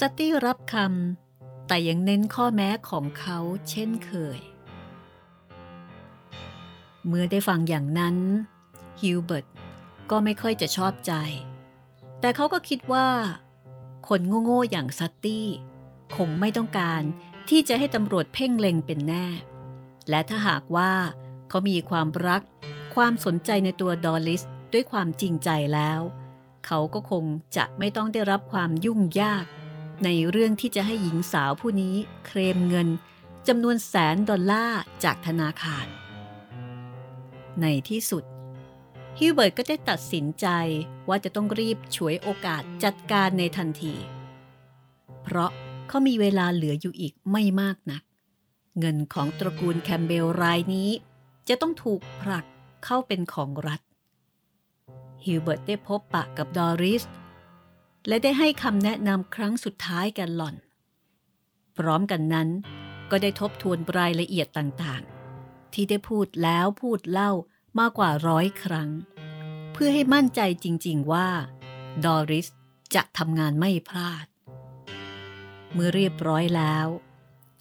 [0.00, 3.38] สตี้รับคำแต่ยังเน้นข้อแม้ของเขา
[3.70, 4.38] เช่นเคย
[7.06, 8.16] เมื่อได้ฟังอย่างนั้น
[9.00, 9.46] ฮิวเบิร์ต
[10.10, 11.12] ก็ไม่ค่อยจะชอบใจ
[12.20, 13.08] แต่เขาก็คิดว่า
[14.08, 15.48] คนโง่ๆอย่างซัตตี้
[16.16, 17.02] คงไม่ต้องการ
[17.48, 19.26] ที่จะให้ตำรวจเพ่งเล็งเป็นแน่
[20.08, 20.92] และถ้าหากว่า
[21.48, 22.42] เขามีความรัก
[22.94, 26.00] ความสนใจในตัวดอลลิสด้วยความจริงใจแล้ว
[26.66, 27.24] เขาก็คง
[27.56, 29.44] จะไม่ต้องได้รับความยุ่งยาก
[30.04, 31.94] ในเรื่องที่จะให้หญิงสาวผู้นี้
[32.26, 32.88] เคลมเงิน
[33.48, 35.86] จำนวนแสนดอลลาร์จากธนาคาร
[37.60, 38.24] ในที่สุด
[39.18, 40.46] ฮิวเบิร์ตก็ได้ตัดสินใจ
[41.08, 43.94] ว่าจะต้องรีบฉวยโอกาสจัดการในทันที
[45.22, 45.50] เพราะ
[45.88, 48.02] เขามีเวลาเหลืออยู่อีกไม่มากนัก
[48.78, 50.90] เงินของตระกูลแคมเบลรายนี้
[51.48, 52.44] จะต้องถูกผลัก
[52.84, 53.80] เข้าเป็นของรัฐ
[55.24, 57.04] ฮิวเบิร์ตได้พบปะกับดอริส
[58.08, 60.56] และได้ให้คำแนะนำครั้งสุดท้ายกันหล่อน
[61.76, 62.48] พร้อมกันนั้น
[63.10, 67.32] ก็ได้ทบทวนรายละเอียดต่างๆ ที่ได้พูดแล้วพูดเล่า
[67.78, 68.90] มากกว่าร้อยครั้ง
[69.72, 71.28] เพื่อให้มั่นใจจริง ๆว่า
[72.04, 72.48] ดอริส
[72.94, 74.26] จะทำงานไม่พลาด
[75.72, 76.86] เมื่อเรียบร้อยแล้ว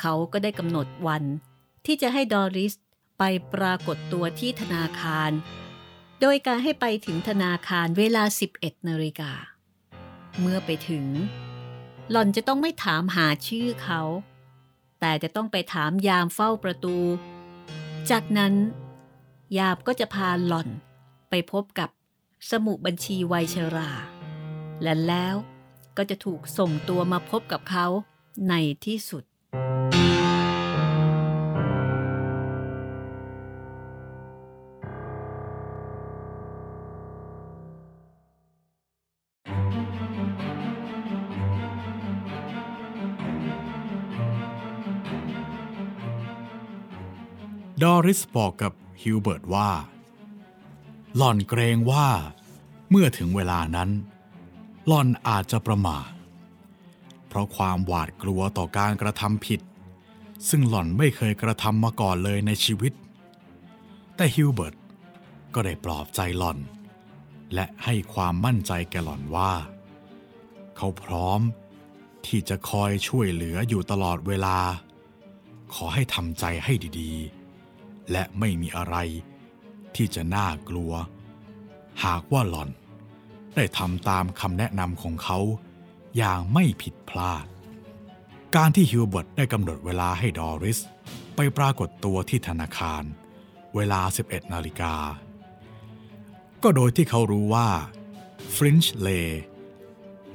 [0.02, 1.24] เขาก็ได้กำหนดวัน
[1.86, 2.74] ที่จะให้ดอริส
[3.18, 5.32] ไปปรากฏตัวที่ธนาคาร
[6.22, 8.24] โดยการให้ไปถึงธนาคารเวลา
[8.56, 9.32] 11นาฬิกา
[10.40, 11.06] เมื่อไปถึง
[12.12, 14.02] หล่อนจะต้องไม่ถามหาชื่อเขา
[15.00, 16.98] แต่จะต้องไปถามยามเฝ้าประตู
[18.12, 18.54] จากนั้น
[19.58, 20.70] ยามก็จะพาหล่อน
[21.30, 21.90] ไปพบกับ
[22.52, 23.92] สมุบัญชีไวยชรา
[24.84, 25.36] และแล้ว
[25.98, 27.88] ก็จะถูกส่งตัวมาพบกับเขา
[28.50, 28.54] ใน
[28.86, 29.24] ที่สุด
[47.98, 49.70] อริสบอกกับฮิวเบิร์ตว่า
[51.18, 52.08] หล่อนเกรงว่า
[52.90, 53.90] เมื่อถึงเวลานั้น
[54.88, 56.10] หล่อนอาจจะประมาท
[57.28, 59.62] เพราะความหวาดกลัวต่อการกระทำผิด
[60.50, 62.94] ซึ่งหล่อนไม่เคยกระทำมาก่อนเลยในชีวิต
[64.16, 64.76] แต่ฮิวเบิร์ต
[65.54, 66.58] ก็ได้ปลอบใจหล่อน
[67.54, 69.52] และให้ความมั่นใจแก่หล่อนว่า
[70.78, 71.42] เขาพร้อม
[72.26, 74.58] ที่จะคอยช่วยเหลืออยู่ตลอดเวลา
[75.74, 77.37] ขอให้ทำใจให้ดีๆ
[78.12, 78.96] และไม่มีอะไร
[79.96, 80.92] ที่จะน่ากลัว
[82.06, 82.70] หากว่าหล่อน
[83.56, 85.40] ได้ทำตามคำแนะนำของเขา
[86.18, 87.46] อย่างไม่ผิดพลาด
[88.56, 90.80] การที่ฮิวเบิร์ตได้กำหนดเวลาให้ดอริส
[91.36, 93.04] ไปปรากฏตัวที่ธนาคาร
[93.76, 94.96] เวลา 11 นาฬิกา
[96.64, 97.68] ก็โดยที่เขารู้ว่า
[98.56, 99.10] ฟรินช์เล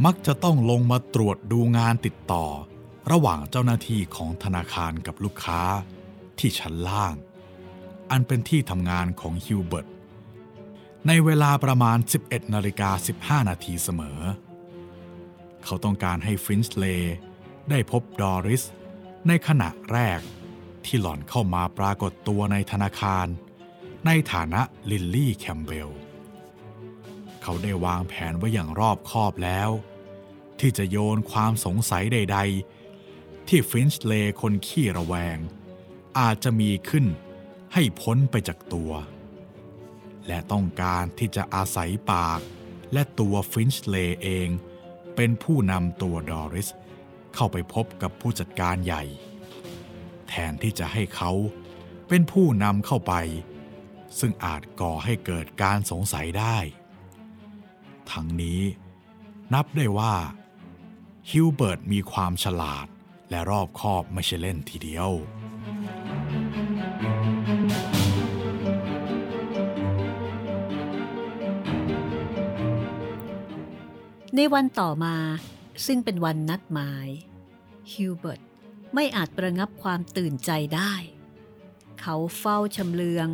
[0.05, 2.45] มักจะต้องลงมาตรวจดูงานติดต่อ
[3.11, 5.63] ระหว่างเจ้าหน้าที่ของธนาคารกับลูกค้า
[6.39, 7.15] ที่ชั้นล่าง
[8.12, 9.87] อันเป็นที่ทำงานของฮิวเบิร์ต
[11.07, 12.90] ในเวลาประมาณ 11นาฬิกา
[13.42, 14.20] 15 นาทีเสมอ
[15.64, 16.85] เขาต้องการให้ฟรินช์เล
[17.70, 18.62] ได้พบดอริส
[19.29, 20.20] ในขณะแรก
[20.85, 23.27] ที่หล่อนเข้ามาปรากฏตัวในธนาคาร
[24.07, 25.90] ในฐานะลิลลี่แคมเบล
[27.42, 29.70] เขาได้วางแผนไว้อย่างรอบคอบแล้ว
[30.61, 32.38] ที่จะโยนความสงสัยใด
[32.94, 35.38] ๆ ที่ฟรินช์เลคนขี้ระแวง
[36.18, 37.07] อาจจะมีขึ้น
[37.75, 38.93] ให้พ้นไปจากตัว
[40.27, 42.41] และต้องการที่จะอาศัยปาก
[42.93, 44.49] และตัวฟินช์เลเอง
[45.17, 46.69] เป็นผู้นำตัวดอริส
[47.35, 49.05] เข้าไปพบกับผู้จัดการใหญ่
[50.29, 51.33] แทนที่จะให้เขา
[52.09, 53.15] เป็นผู้นำเข้าไป
[54.19, 56.59] ซึ่งอาจก่อให้เกิดการสงสัยได้
[58.11, 58.61] ทั้งนี้
[59.55, 60.15] นับได้ว่า
[61.31, 62.87] ฮิวเบิร์ตมีความฉลาด
[63.31, 65.11] และรอบคอบไม่ใช่เล่นทีเดียว
[74.37, 75.16] ในวันต่อมา
[75.87, 77.09] ซึ่งเป็นวันนัดหมาย
[77.92, 78.40] ฮิวเบิร์ต
[78.95, 80.92] ไม่อาจประงับความตื่นใจได้
[82.01, 83.29] เขาเฝ้าชำเลือง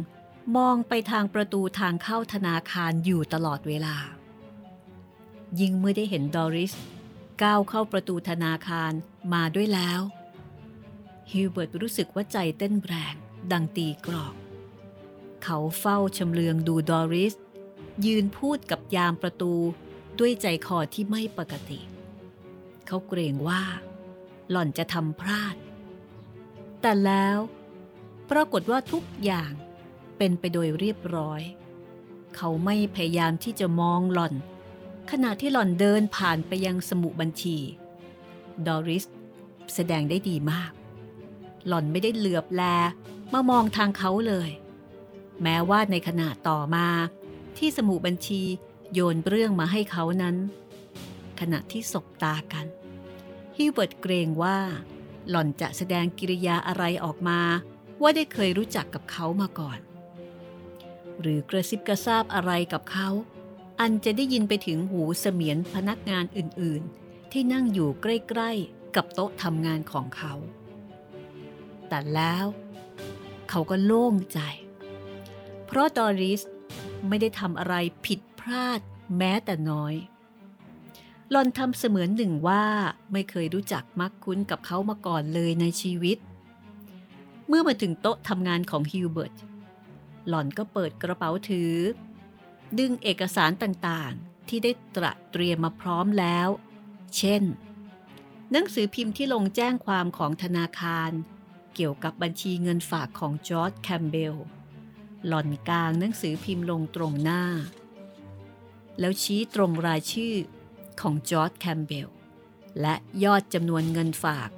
[0.57, 3.97] มองไปทางประตูทางเข้าธนาคารอยู่ตลอดเวลา
[5.61, 6.73] ยิ่งเมื่อได้เห็นดอริส
[7.43, 8.93] ก้าวเข้าประตูธนาคาร
[9.33, 10.01] มาด้วยแล้ว
[11.33, 13.15] ฮิวเบิร์ตรู้สึกว่าใจเต้นแรง
[13.53, 14.35] ดังตีกรอก
[15.43, 17.35] เขาเฝ้าชำเลืองดูดอริส
[18.07, 19.55] ยืนพูดกับยามประตู
[20.19, 21.81] ด้วยใจคอที่ไม่ปกติ
[22.87, 23.63] เขาเกรงว่า
[24.51, 25.57] หล่อนจะทำพลาด
[26.81, 27.39] แต่แล้ว
[28.31, 29.53] ปรากฏว่าทุกอย่าง
[30.19, 31.43] เป็นไปโดยเรียบร้อย
[32.37, 34.35] เขาไม่พยายามที่จะมองหล่อน
[35.11, 37.57] ขณะที่หล่อนเดินผ่านไปยังสมุบัญชี
[38.67, 39.05] ดอริส
[39.75, 40.73] แสดงได้ดีมาก
[41.67, 42.63] หล่อนไม่ได้เหลือบแล
[43.33, 44.51] มามองทางเขาเลย
[45.43, 46.87] แม้ว่าในขณะต่อมา
[47.59, 48.43] ที่สมุบัญชี
[48.93, 50.37] โยนเรื่องมาให้เขานั้น
[51.41, 52.67] ขณะที่สบตากัน
[53.57, 54.59] ฮิวเบิร์ตเกรงว่า
[55.31, 57.41] หล่อนจะแสดงกิริยาอะไรออกมา
[58.03, 59.79] ว่าได้เคยรู้จักกับเขามาก่อน
[61.21, 63.09] หรือกระซิบกระซาบอะไรกับเขา
[63.81, 70.35] อันจะได้ยินไปถึงหูเสมียนพนักงานอื่นๆ ที่นั่งอยู่ใกล้ๆ กับโต๊ะทำงานของเขา
[71.89, 72.45] แต่แล้ว
[73.51, 74.41] เขาก็โล่งใจ
[75.67, 76.43] เพราะดอริส
[77.09, 77.75] ไม่ได้ทำอะไร
[78.07, 78.81] ผิด ลาด
[79.17, 79.95] แม้แต่น้อย
[81.31, 82.65] หล่อนทำเสมือนหนึ่งว่า
[83.13, 86.19] ไม่เคยรู้จักมักคุ้นกับเขามาก่อนเลยในชีวิต
[87.49, 89.35] เมื่อมาถึงโต๊ะทำงานของฮิวเบิร์ต
[90.29, 91.75] หล่อนก็เปิดกระเป๋าถือ
[92.79, 96.49] ดึงเอกสารต่างๆ ที่ได้ตระเตรียมมาพร้อมแล้ว
[97.17, 97.43] เช่น
[98.51, 101.11] หนังสือพิมพ์ที่ลงแจ้งความของธนาคาร
[101.75, 104.37] เกี่ยวกับบัญชีเงินฝากของจอร์จแคมเบล
[105.27, 107.43] หล่อนกางหนังสือพิมพ์ลงตรงหน้า
[109.01, 110.35] แล้วชี้ตรงรายชื่อ
[111.01, 112.09] ของจอร์จแคมเบล
[112.81, 114.51] และยอดจำนวนเงินฝาก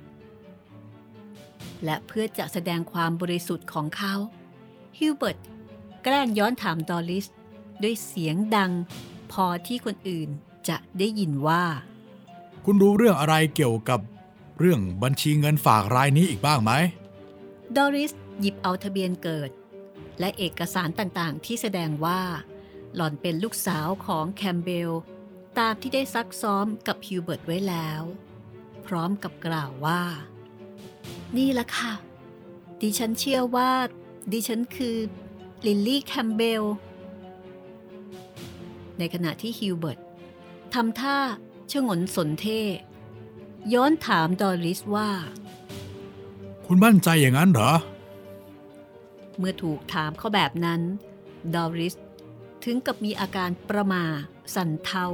[1.86, 4.16] และเพื่อจะแสดงความบริสุทธิ์ของเขา
[4.98, 5.38] ฮิวเบิร์ต
[6.04, 7.26] แกล้งย้อนถามดอริส
[7.84, 8.72] ด้วยเสียงดัง
[9.32, 10.30] พอที่คนอื่น
[10.70, 11.64] จะได้ยินว่า
[12.66, 14.00] คุณรู้เรื่องอะไรเกี่ยวกับ
[14.60, 16.72] เรื่องบัญชีเงินฝากรายนี้อีกบ้างไหม
[17.78, 19.50] ดอริส หยิบเอาทะเบียนเกิด
[20.20, 22.22] และเอกสารต่างๆ ที่แสดงว่า
[22.96, 24.92] หล่อนเป็นลูกสาวของแคมเบล
[25.60, 28.02] ตามที่ได้ซักซ้อมกับฮิวเบิร์ตไว้แล้ว
[28.86, 30.02] พร้อมกับกล่าวว่า
[31.38, 31.94] นี่ละค่ะ
[32.82, 33.72] ดิฉันเชื่อว่า
[34.32, 34.98] ดิฉันคือ
[35.66, 36.64] ลิลลี่แคมเบล
[38.98, 40.00] ในขณะที่ฮิวเบิร์ต
[40.74, 41.18] ทำท่า
[41.72, 42.62] ชงนสนเท่
[43.74, 45.10] ย้อนถามดอริสว่า
[46.66, 47.72] คุณมั่นใจอย่างนั้นเหรอ
[49.42, 50.82] เมื่อถูกถามเขาแบบนั้น
[51.56, 51.96] ดอริส
[52.64, 54.04] ถึงกับมีอาการประมา
[54.56, 55.06] สั่นเทา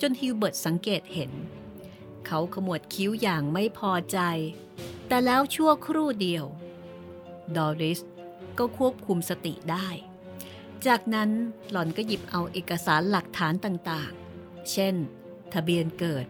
[0.00, 1.32] จนฮิวเบิร์ตสังเกตเห็น
[2.26, 4.18] เขาขมวดคิ้วอย่างไม่พอใจ
[5.08, 6.44] แต่แล้วชั่วครู่เดียว
[7.56, 8.00] ดอริส
[8.58, 9.88] ก็ควบคุมสติได้
[10.86, 11.30] จากนั้น
[11.70, 14.94] หล่อนก็หยิบเอาเอกสารหลักฐานต่างๆ เช่น
[15.52, 16.26] ทะเบียนเกิด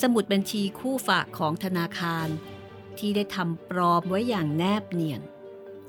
[0.00, 2.28] สมุดบัญชีคู่ฝากของธนาคาร
[2.98, 5.20] ที่ได้ทำปลอมไว้อย่างแนบเนียน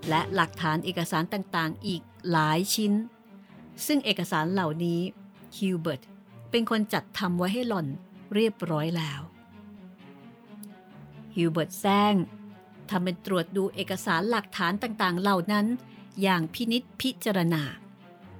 [0.09, 2.93] และหลักฐานเอกสารต่างๆ อีกหลายชิ้น
[3.85, 5.01] ซึ่งเอกสารเหล่านี้
[5.57, 6.01] ฮิวเบิร์ต
[6.51, 7.87] เป็นคนจัดทำไว้ให้หล่อน
[8.33, 9.21] เรียบร้อยแล้ว
[11.35, 12.15] ฮิวเบิร์ตแซง
[12.89, 15.65] ทำเป็นตรวจดูเอกสารหลักฐานต่างๆ เหล่านั้น
[16.21, 17.63] อย่างพินิษพิจารณา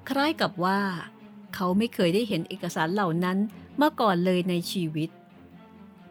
[0.10, 0.80] คล้ายกับว่า
[1.56, 3.38] เขาไม่เคยได้เห็นเอกสารเหล่านั้น
[3.82, 5.10] มาก่อนเลยในชีวิต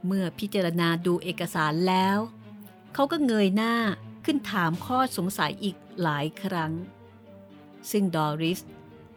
[0.07, 2.19] เมื่อพิจารณาดูเอกสารแล้ว
[2.95, 3.75] เขาก็เงยหน้า
[4.25, 6.73] ขึ้นถามข้อสงสัยอีกหลายครั้ง
[7.91, 8.61] ซึ่งดอริส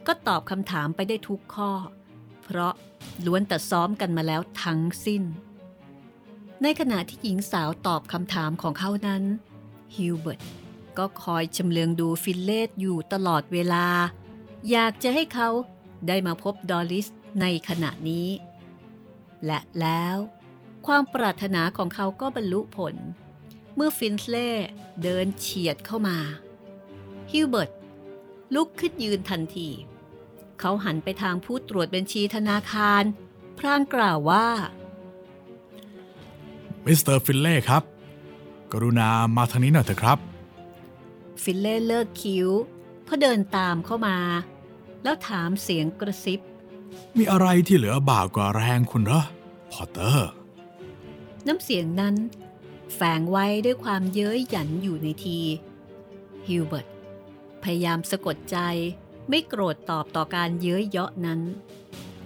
[0.06, 1.70] ก็ตอบคำถามไปได้ทุกข้อ
[2.42, 2.74] เพราะ
[3.26, 5.22] ล้วนแต่ซ้อมกันมาแล้วทั้งสิ้น
[6.62, 9.22] ในขณะที่หญิงสาวตอบคำถามของเขานั้น
[9.96, 10.40] ฮิวเบิร์ต
[10.98, 13.86] ก็คอยชำเลืองดูฟินเล่อยู่ตลอดเวลา
[14.70, 15.48] อยากจะให้เขา
[16.08, 17.06] ได้มาพบดอริส
[17.40, 18.28] ในขณะนี้
[19.44, 20.16] และแล้ว
[20.86, 22.94] ความปรารถนาของเขาก็บรรลุผล
[23.27, 24.50] เมื่อฟินเล่
[25.02, 26.18] เดินเฉียดเข้ามา
[27.30, 27.70] ฮิวเบิร์ต
[28.54, 29.68] ลุกขึ้นยืนทันที
[30.60, 33.02] เขาหันไปทางผู้ตรวจบัญชีธนาคาร
[33.58, 34.48] พลางกล่าวว่า
[36.84, 37.82] มิสเตอร์ฟินเล่ครับ
[38.72, 40.18] กรุณามาทางนี้หน่อยเถอะครับ
[41.42, 42.48] ฟินเล่เลิกคิ้ว
[43.04, 44.16] เพราะเดินตามเข้ามา
[45.02, 46.40] แล้วถามเสียงกระซิบ
[47.18, 49.24] มีอะไรที่เหลือบ่ากว่าแรงคุณเหรอ
[49.72, 50.30] พอตเตอร์
[51.46, 52.14] น้ำเสียงนั้น
[52.94, 55.38] แฝงไว้ด้วยความเย้ยหยันอยู่ในที
[56.48, 56.86] ฮิวเบิร์ต
[57.62, 58.58] พยายามสะกดใจ
[59.28, 61.40] ไม่โกรธตอบต่อการเย้ยเยาะนั้น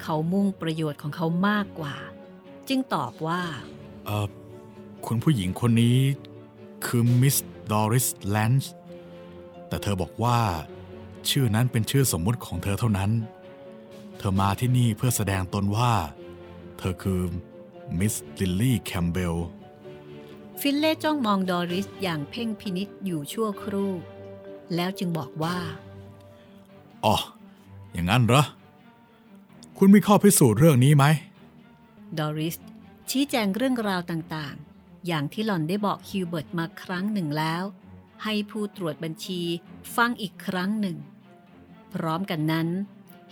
[0.03, 1.95] เขามุ่งประโยชน์ของเขามากกว่า
[2.69, 3.43] จึงตอบว่า
[4.05, 4.27] เออ
[5.07, 5.99] คุณผู้หญิงคนนี้
[6.85, 7.37] คือมิส
[7.73, 8.73] ดอริสแลนช์
[9.69, 10.39] แต่เธอบอกว่า
[11.31, 13.11] ชื่อนั้นเป็นชื่อสมมุติของเธอเท่านั้น
[14.19, 15.93] เธอมาที่นี่เพื่อแสดงตนว่า
[16.79, 17.21] เธอคือ
[17.99, 19.37] มิสลิลลี่แคมเบล
[20.61, 23.93] ฟินเล่จ้องมองดอริสอย่างเพ่งพินิษอยู่ชั่วครู่
[24.75, 25.57] แล้วจึงบอกว่า
[27.05, 27.17] อ๋อ
[27.93, 28.45] อย่างนั้นเหรอ
[29.79, 31.05] คุณมีข้อพิสูจน์เรื่องนี้ไหม
[32.19, 32.57] ดอริส
[33.11, 37.65] ชี้แจงเรื่องราวต่างๆ อย่างที่หล่อนได้บอกฮิวเบิร์ตมาครั้งหนึ่งแล้ว
[38.23, 39.43] ให้ผู้ตรวจบัญชี
[39.97, 40.97] ฟังอีกครั้งหนึ่ง
[41.95, 42.69] พร้อมกันนั้น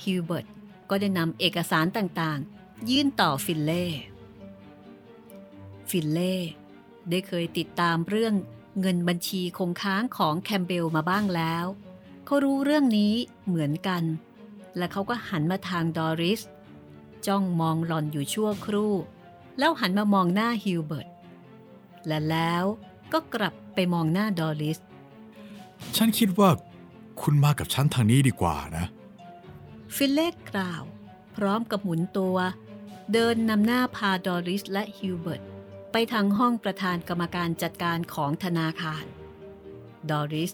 [0.03, 0.47] ฮิวเบิร์ต
[0.91, 3.85] ก็ได้นำเอกสารต่างๆ ยื่นต่อฟินเล่
[5.91, 6.35] ฟินเล่
[7.11, 8.35] ได้เคยติดตามเรื่อง
[8.81, 11.65] เงินบัญชีคงค้างของแคมเบลมาบ้างแล้ว
[12.27, 13.15] เขารู้เรื่องนี้
[13.47, 14.03] เหมือนกัน
[14.77, 16.41] และเขาก็หันมาทางดอริส
[17.27, 18.95] จ้องมองหล่อนอยู่ชั่วครู่
[19.59, 21.09] แล้วหันมามองหน้าฮิวเบิร์ต
[22.07, 22.65] และแล้ว
[23.13, 24.79] ก็กลับไปมองหน้าดอริส
[25.97, 26.51] ฉันคิดว่า
[27.21, 28.87] คุณมากับฉันทางนี้ดีกว่านะ
[29.95, 30.83] ฟินเล่กล่าว
[31.37, 32.37] พร้อมกับหมุนตัว
[33.13, 35.43] เดินนำหน้าพาดอริสและฮิวเบิร์ต
[35.93, 39.05] ไปทางห้องประธานกรรมการจัดการของธนาคาร
[40.11, 40.53] ดอริส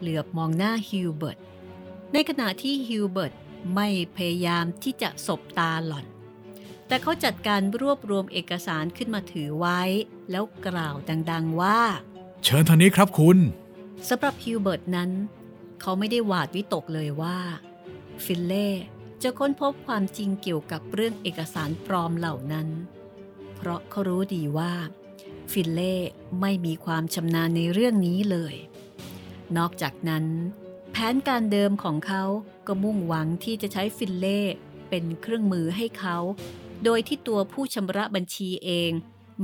[0.00, 1.38] เหลือบมองหน้าฮิวเบิร์ต
[2.12, 3.32] ในขณะที่ฮิวเบิร์ต
[3.74, 6.06] ไม่พยายามที่จะสบตาหล่อน
[6.86, 9.80] แต่เขาจัดการรวบรวมเอกสารขึ้นมาถือไว้
[10.30, 10.96] แล้วกล่าว
[11.30, 11.80] ดัง ๆว่า
[12.44, 13.38] เชิญทางนี้ครับคุณ
[14.08, 15.10] สำหรับฮิวเบิร์ตนั้น
[15.80, 17.38] เขาไม่ได้หวาดวิตกเลยว่า
[18.24, 18.70] ฟินเล่
[19.22, 22.93] จะค้นพบความจริงเกี่ยวกับเรื่องเอกสารปลอมเหล่านั้นเพ
[23.66, 24.72] ราะเขารู้ดีว่า
[25.52, 25.96] ฟินเล่
[26.40, 28.54] ไม่มีความชำนาญในเรื่องนี้เลย
[29.56, 30.24] นอกจากนั้น
[30.90, 32.24] แผนการเดิมของเขา
[32.66, 34.40] ก็มุ่งหวังที่จะใช้ฟินเล่
[34.88, 36.16] เป็นเครื่องมือให้เขา
[36.84, 38.90] โดยที่ตัวผู้ชำระบัญชีเอง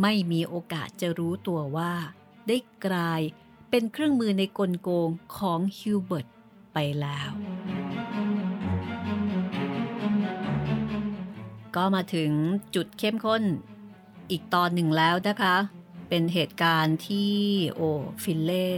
[0.02, 1.94] ไม่มีโอกาสจะรู้ตัวว่า
[2.48, 2.56] ได้
[2.86, 3.20] กลาย
[3.70, 6.26] เป็นเครื่องมือในกลโกงของฮิวเบิร์ต
[6.72, 7.30] ไปแล้ว
[11.76, 12.32] ก็มาถึง
[12.74, 13.42] จุดเข้มข้น
[14.30, 15.56] อีกตอนหนึ่งแล้วนะคะ
[16.08, 17.32] เป็นเหตุการณ์ที่
[17.74, 17.80] โอ
[18.22, 18.70] ฟินเล่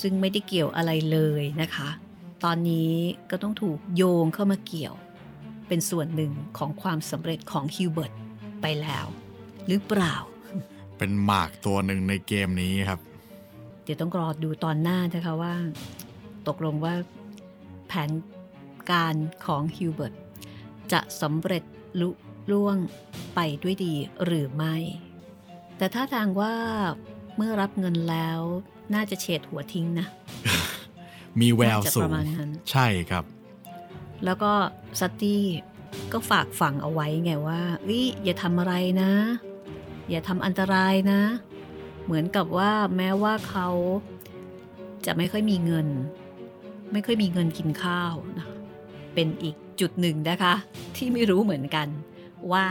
[0.00, 1.88] ซึ่งไม่ได้เกี่ยวอะไรเลยนะคะ
[2.44, 2.92] ตอนนี้
[3.30, 4.94] ก็ต้องถูกโยงเข้ามาเกี่ยว
[5.68, 8.12] เป็นส่วนหนึ่งของความสำเร็จของฮิวเบิร์ต
[8.62, 9.06] ไปแล้ว
[9.66, 10.14] หรือเปล่า
[10.98, 13.00] เป็นหมากตัวหนึ่งในเกมนี้ครับ
[13.84, 15.54] เดี๋ยวต้องรอดูตอนหน้านะคะว่า
[16.48, 16.94] ตกลงว่า
[17.88, 18.10] แผน
[18.90, 19.14] การ
[19.46, 20.14] ของฮิวเบิร์ต
[20.92, 21.64] จะสำเร็จ
[22.00, 22.08] ลุ
[22.52, 22.76] ล่วง
[23.34, 24.76] ไปด้วยดีหรือไม่
[25.76, 26.54] แต่ถ้าทางว่า
[27.36, 28.40] เมื่อรับเงินแล้ว
[28.94, 30.06] น่าจะเฉดหัวทิ้งนะ
[31.40, 33.24] มีแววน่าจะสูงประมาณนั้นใช่ครับ
[34.24, 34.52] แล้วก็
[35.00, 35.42] ซัตตี้
[36.12, 39.12] ก็ฝากฝังเอาไว้ไงว่าเอ้ยอย่าทำอะไรนะ
[40.10, 41.20] อย่าทำอันตรายนะ
[42.04, 43.68] เหมือนกับว่าแม้ว่าเขา
[45.06, 45.88] จะไม่ค่อยมีเงิน
[46.92, 48.46] ไม่ค่อยมีเงินกินข้าวนะ
[49.14, 50.54] เป็นอีกจุดหนึ่งนะคะ
[50.96, 51.88] ที่ไม่รู้เหมือนกัน
[52.52, 52.66] ว่า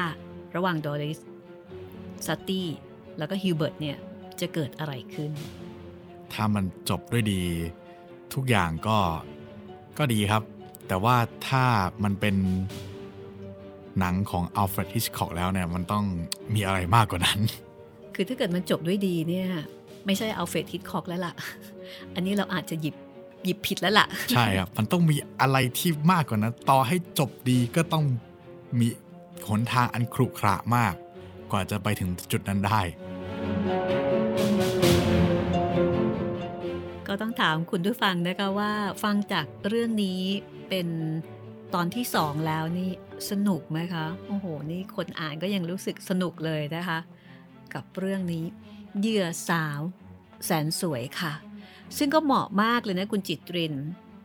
[0.55, 1.19] ระหว่างดอริส
[2.25, 2.67] ซัตตี้
[3.17, 3.97] แล้วก็ฮิวเบิร์ตเนี่ย
[4.41, 5.31] จะเกิดอะไรขึ้น
[6.33, 7.41] ถ้ามันจบด้วยดี
[8.33, 8.97] ทุกอย่างก็
[9.97, 10.43] ก็ดีครับ
[10.87, 11.15] แต่ว่า
[11.47, 11.63] ถ้า
[12.03, 12.35] มันเป็น
[13.99, 16.03] หนังของอัลเฟรดฮิชคอกแล้วเนี่ยมันต้อง
[16.53, 17.39] มีอะไรมากกว่านั้น
[18.15, 19.47] คือถ้าเกิดมันจบด้วยดีเนี่ย
[20.05, 21.33] ไม่ใช่อัลเฟรดฮิตคอกแล้วล่ะ
[22.15, 22.95] อันนี้เราอาจจะหยิบ
[23.45, 28.03] หยิบผิดแล้วล่ะ ใช่ครับ มันต้องมีอะไรที่มากกว่านั้น ต่อให้จบดีก็ต้อง
[28.79, 28.87] มี
[29.47, 30.93] หนทางอันขรุขระมาก
[31.51, 32.81] กว่าจะไปถึงจุดนั้นได้
[37.07, 38.71] ก็ต้องถามคุณผู้ฟังนะคะว่า
[39.03, 40.21] ฟังจากเรื่องนี้
[40.69, 40.87] เป็น
[41.73, 42.89] ตอนที่สองแล้วนี่
[43.29, 46.99] สนุกไหมคะ โอ้โห นี่คนอ่านก็ยังรู้สึกสนุกเลยนะคะ
[47.73, 48.45] กับเรื่องนี้
[48.99, 49.79] เหยื่อสาว
[50.45, 51.33] แสนสวยค่ะ
[51.97, 53.75] ซึ่งก็เหมาะมากเลยนะคุณจิตริน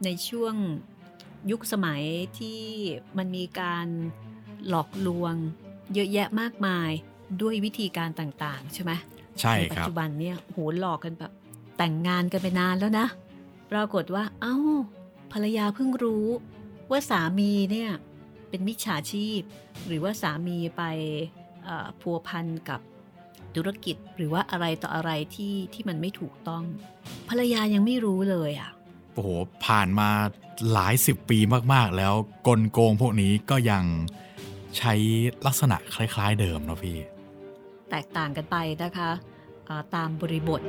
[0.05, 0.55] ในช่วง
[1.51, 2.03] ยุคสมัย
[2.39, 2.61] ที่
[3.19, 3.87] มันมีการ
[4.69, 5.35] หลอกลวง
[5.95, 6.91] เยอะแยะมากมาย
[7.43, 8.93] ด้วยวิธีการต่างๆ ใช่ไหม
[9.41, 11.33] ใช่ในคปัจรับจุบันเนี่ยโหหลอกกันแบบ
[11.79, 13.07] แต่งงานกันไปนานแล้วนะ
[13.73, 14.57] ปรากฏว่า เอ้า
[15.33, 16.27] ภรรยาเพิ่งรู้
[16.91, 17.91] ว่าสามีเนี่ย
[18.49, 19.41] เป็นมิจฉาชีพ
[19.87, 20.83] หรือว่าสามีไป
[21.65, 22.81] เอ่อพัวพันกับ
[23.55, 26.63] ธุรกิจหรือว่าอะไรต่ออะไรที่ที่มันไม่ถูกต้อง
[27.29, 28.71] ภรรยายังไม่รู้เลยอะ
[29.15, 29.29] โอ้โห
[29.67, 30.11] ผ่านมา
[30.73, 31.39] หลายสิบปี
[31.73, 32.15] มากๆ แล้ว
[32.47, 33.85] กลโกงพวกนี้ก็ยัง
[34.79, 34.95] ใช้
[35.47, 36.99] ลักษณะคล้าย ๆ เดิมเนาะพี่
[37.91, 39.11] แตกต่างกันไปนะคะ
[39.69, 40.61] อ่าตามบริบท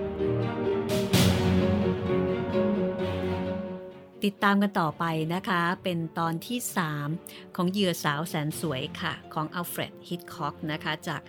[4.23, 6.59] ติดตามกันต่อไปนะคะ เป็นตอนที่
[7.07, 11.21] 3 ของเหยื่อสาวแสนสวยค่ะ ของอัลเฟรดฮิตคอกนะคะ จาก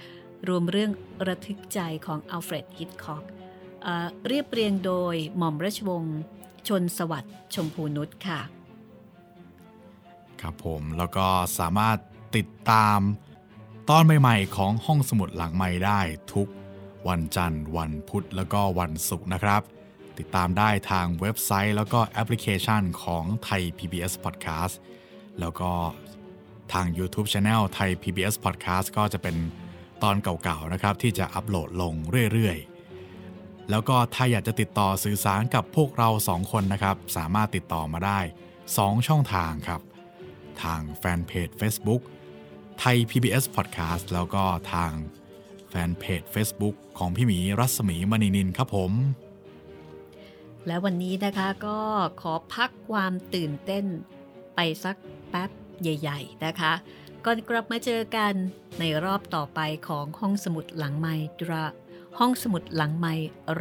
[0.49, 0.91] รวมเรื่อง
[1.27, 3.25] ระทึกใจของอัลเฟรดฮิตคอก
[4.27, 6.19] เรียบเรียงโดยหม่อมราชวงศ์
[6.69, 8.41] ชนสวัสดิ์ชมพูนุชค่ะ
[10.41, 11.27] ครับผมแล้วก็
[11.59, 11.99] สามารถ
[12.37, 13.01] ติดตาม
[13.91, 16.01] ตอนใหม่ๆของห้องสมุดหลังใหม่ได้
[16.33, 16.49] ทุก
[17.09, 19.63] วันจันทร์ วันพุธแล้วก็วันศุกร์นะครับ
[20.19, 24.75] ติดตามได้ทางเว็บไซต์แล้วก็แอปพลิเคชันของไทย PBS Podcast
[25.41, 25.73] แล้วก็
[26.73, 29.37] ทาง YouTube Channel ไทย PBS Podcast ก็จะเป็น
[30.03, 31.95] ตอนเก่าๆนะครับ ที่จะอัปโหลดลง
[32.33, 38.21] เรื่อยๆ แล้วก็ถ้าอยากจะติดต่อสื่อสารกับพวกเราสองคนนะครับ สามารถติดต่อมาได้
[38.65, 39.81] 2 ช่องทางครับ
[40.63, 42.03] ทางแฟนเพจ Facebook
[42.79, 44.93] ไทย PBS Podcast แล้วก็ทาง
[45.69, 48.93] แฟนเพจ Facebook ของพี่หมีรัศมีมณีนินครับผม
[50.67, 51.79] และวันนี้นะคะก็
[52.21, 53.85] ขอพักความตื่นเต้น
[54.55, 54.97] ไปสัก
[55.31, 55.51] แป๊บ
[55.83, 56.73] ใหญ่ ๆ นะคะ
[57.25, 58.33] ก่อนกลับมาเจอกัน
[58.79, 61.09] ในรอบต่อไปของห้องสมุดหลังไม
[61.41, 61.65] ดรา
[62.19, 63.07] ห้องสมุดหลังไม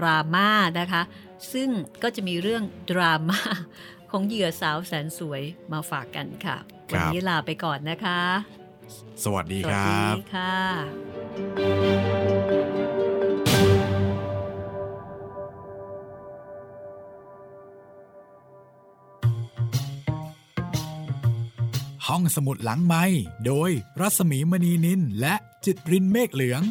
[0.01, 0.49] รามา
[0.79, 1.01] นะคะ
[1.53, 1.69] ซึ่ง
[2.03, 3.41] ก็จะมีเรื่องดราม่า
[4.11, 5.41] ของเหยื่อสาวแสนสวย
[5.71, 6.57] มาฝากกันค่ะ
[6.89, 8.19] ควัรับนี้ลาไปก่อนนะคะ
[9.23, 11.75] สวัสดีสควัสรัดีบค่ะ
[22.07, 23.03] ห้องสมุดหลังไม้
[23.45, 23.69] โดย
[23.99, 26.61] รัศมีมณีนินและจิตรินเมฆเหลือง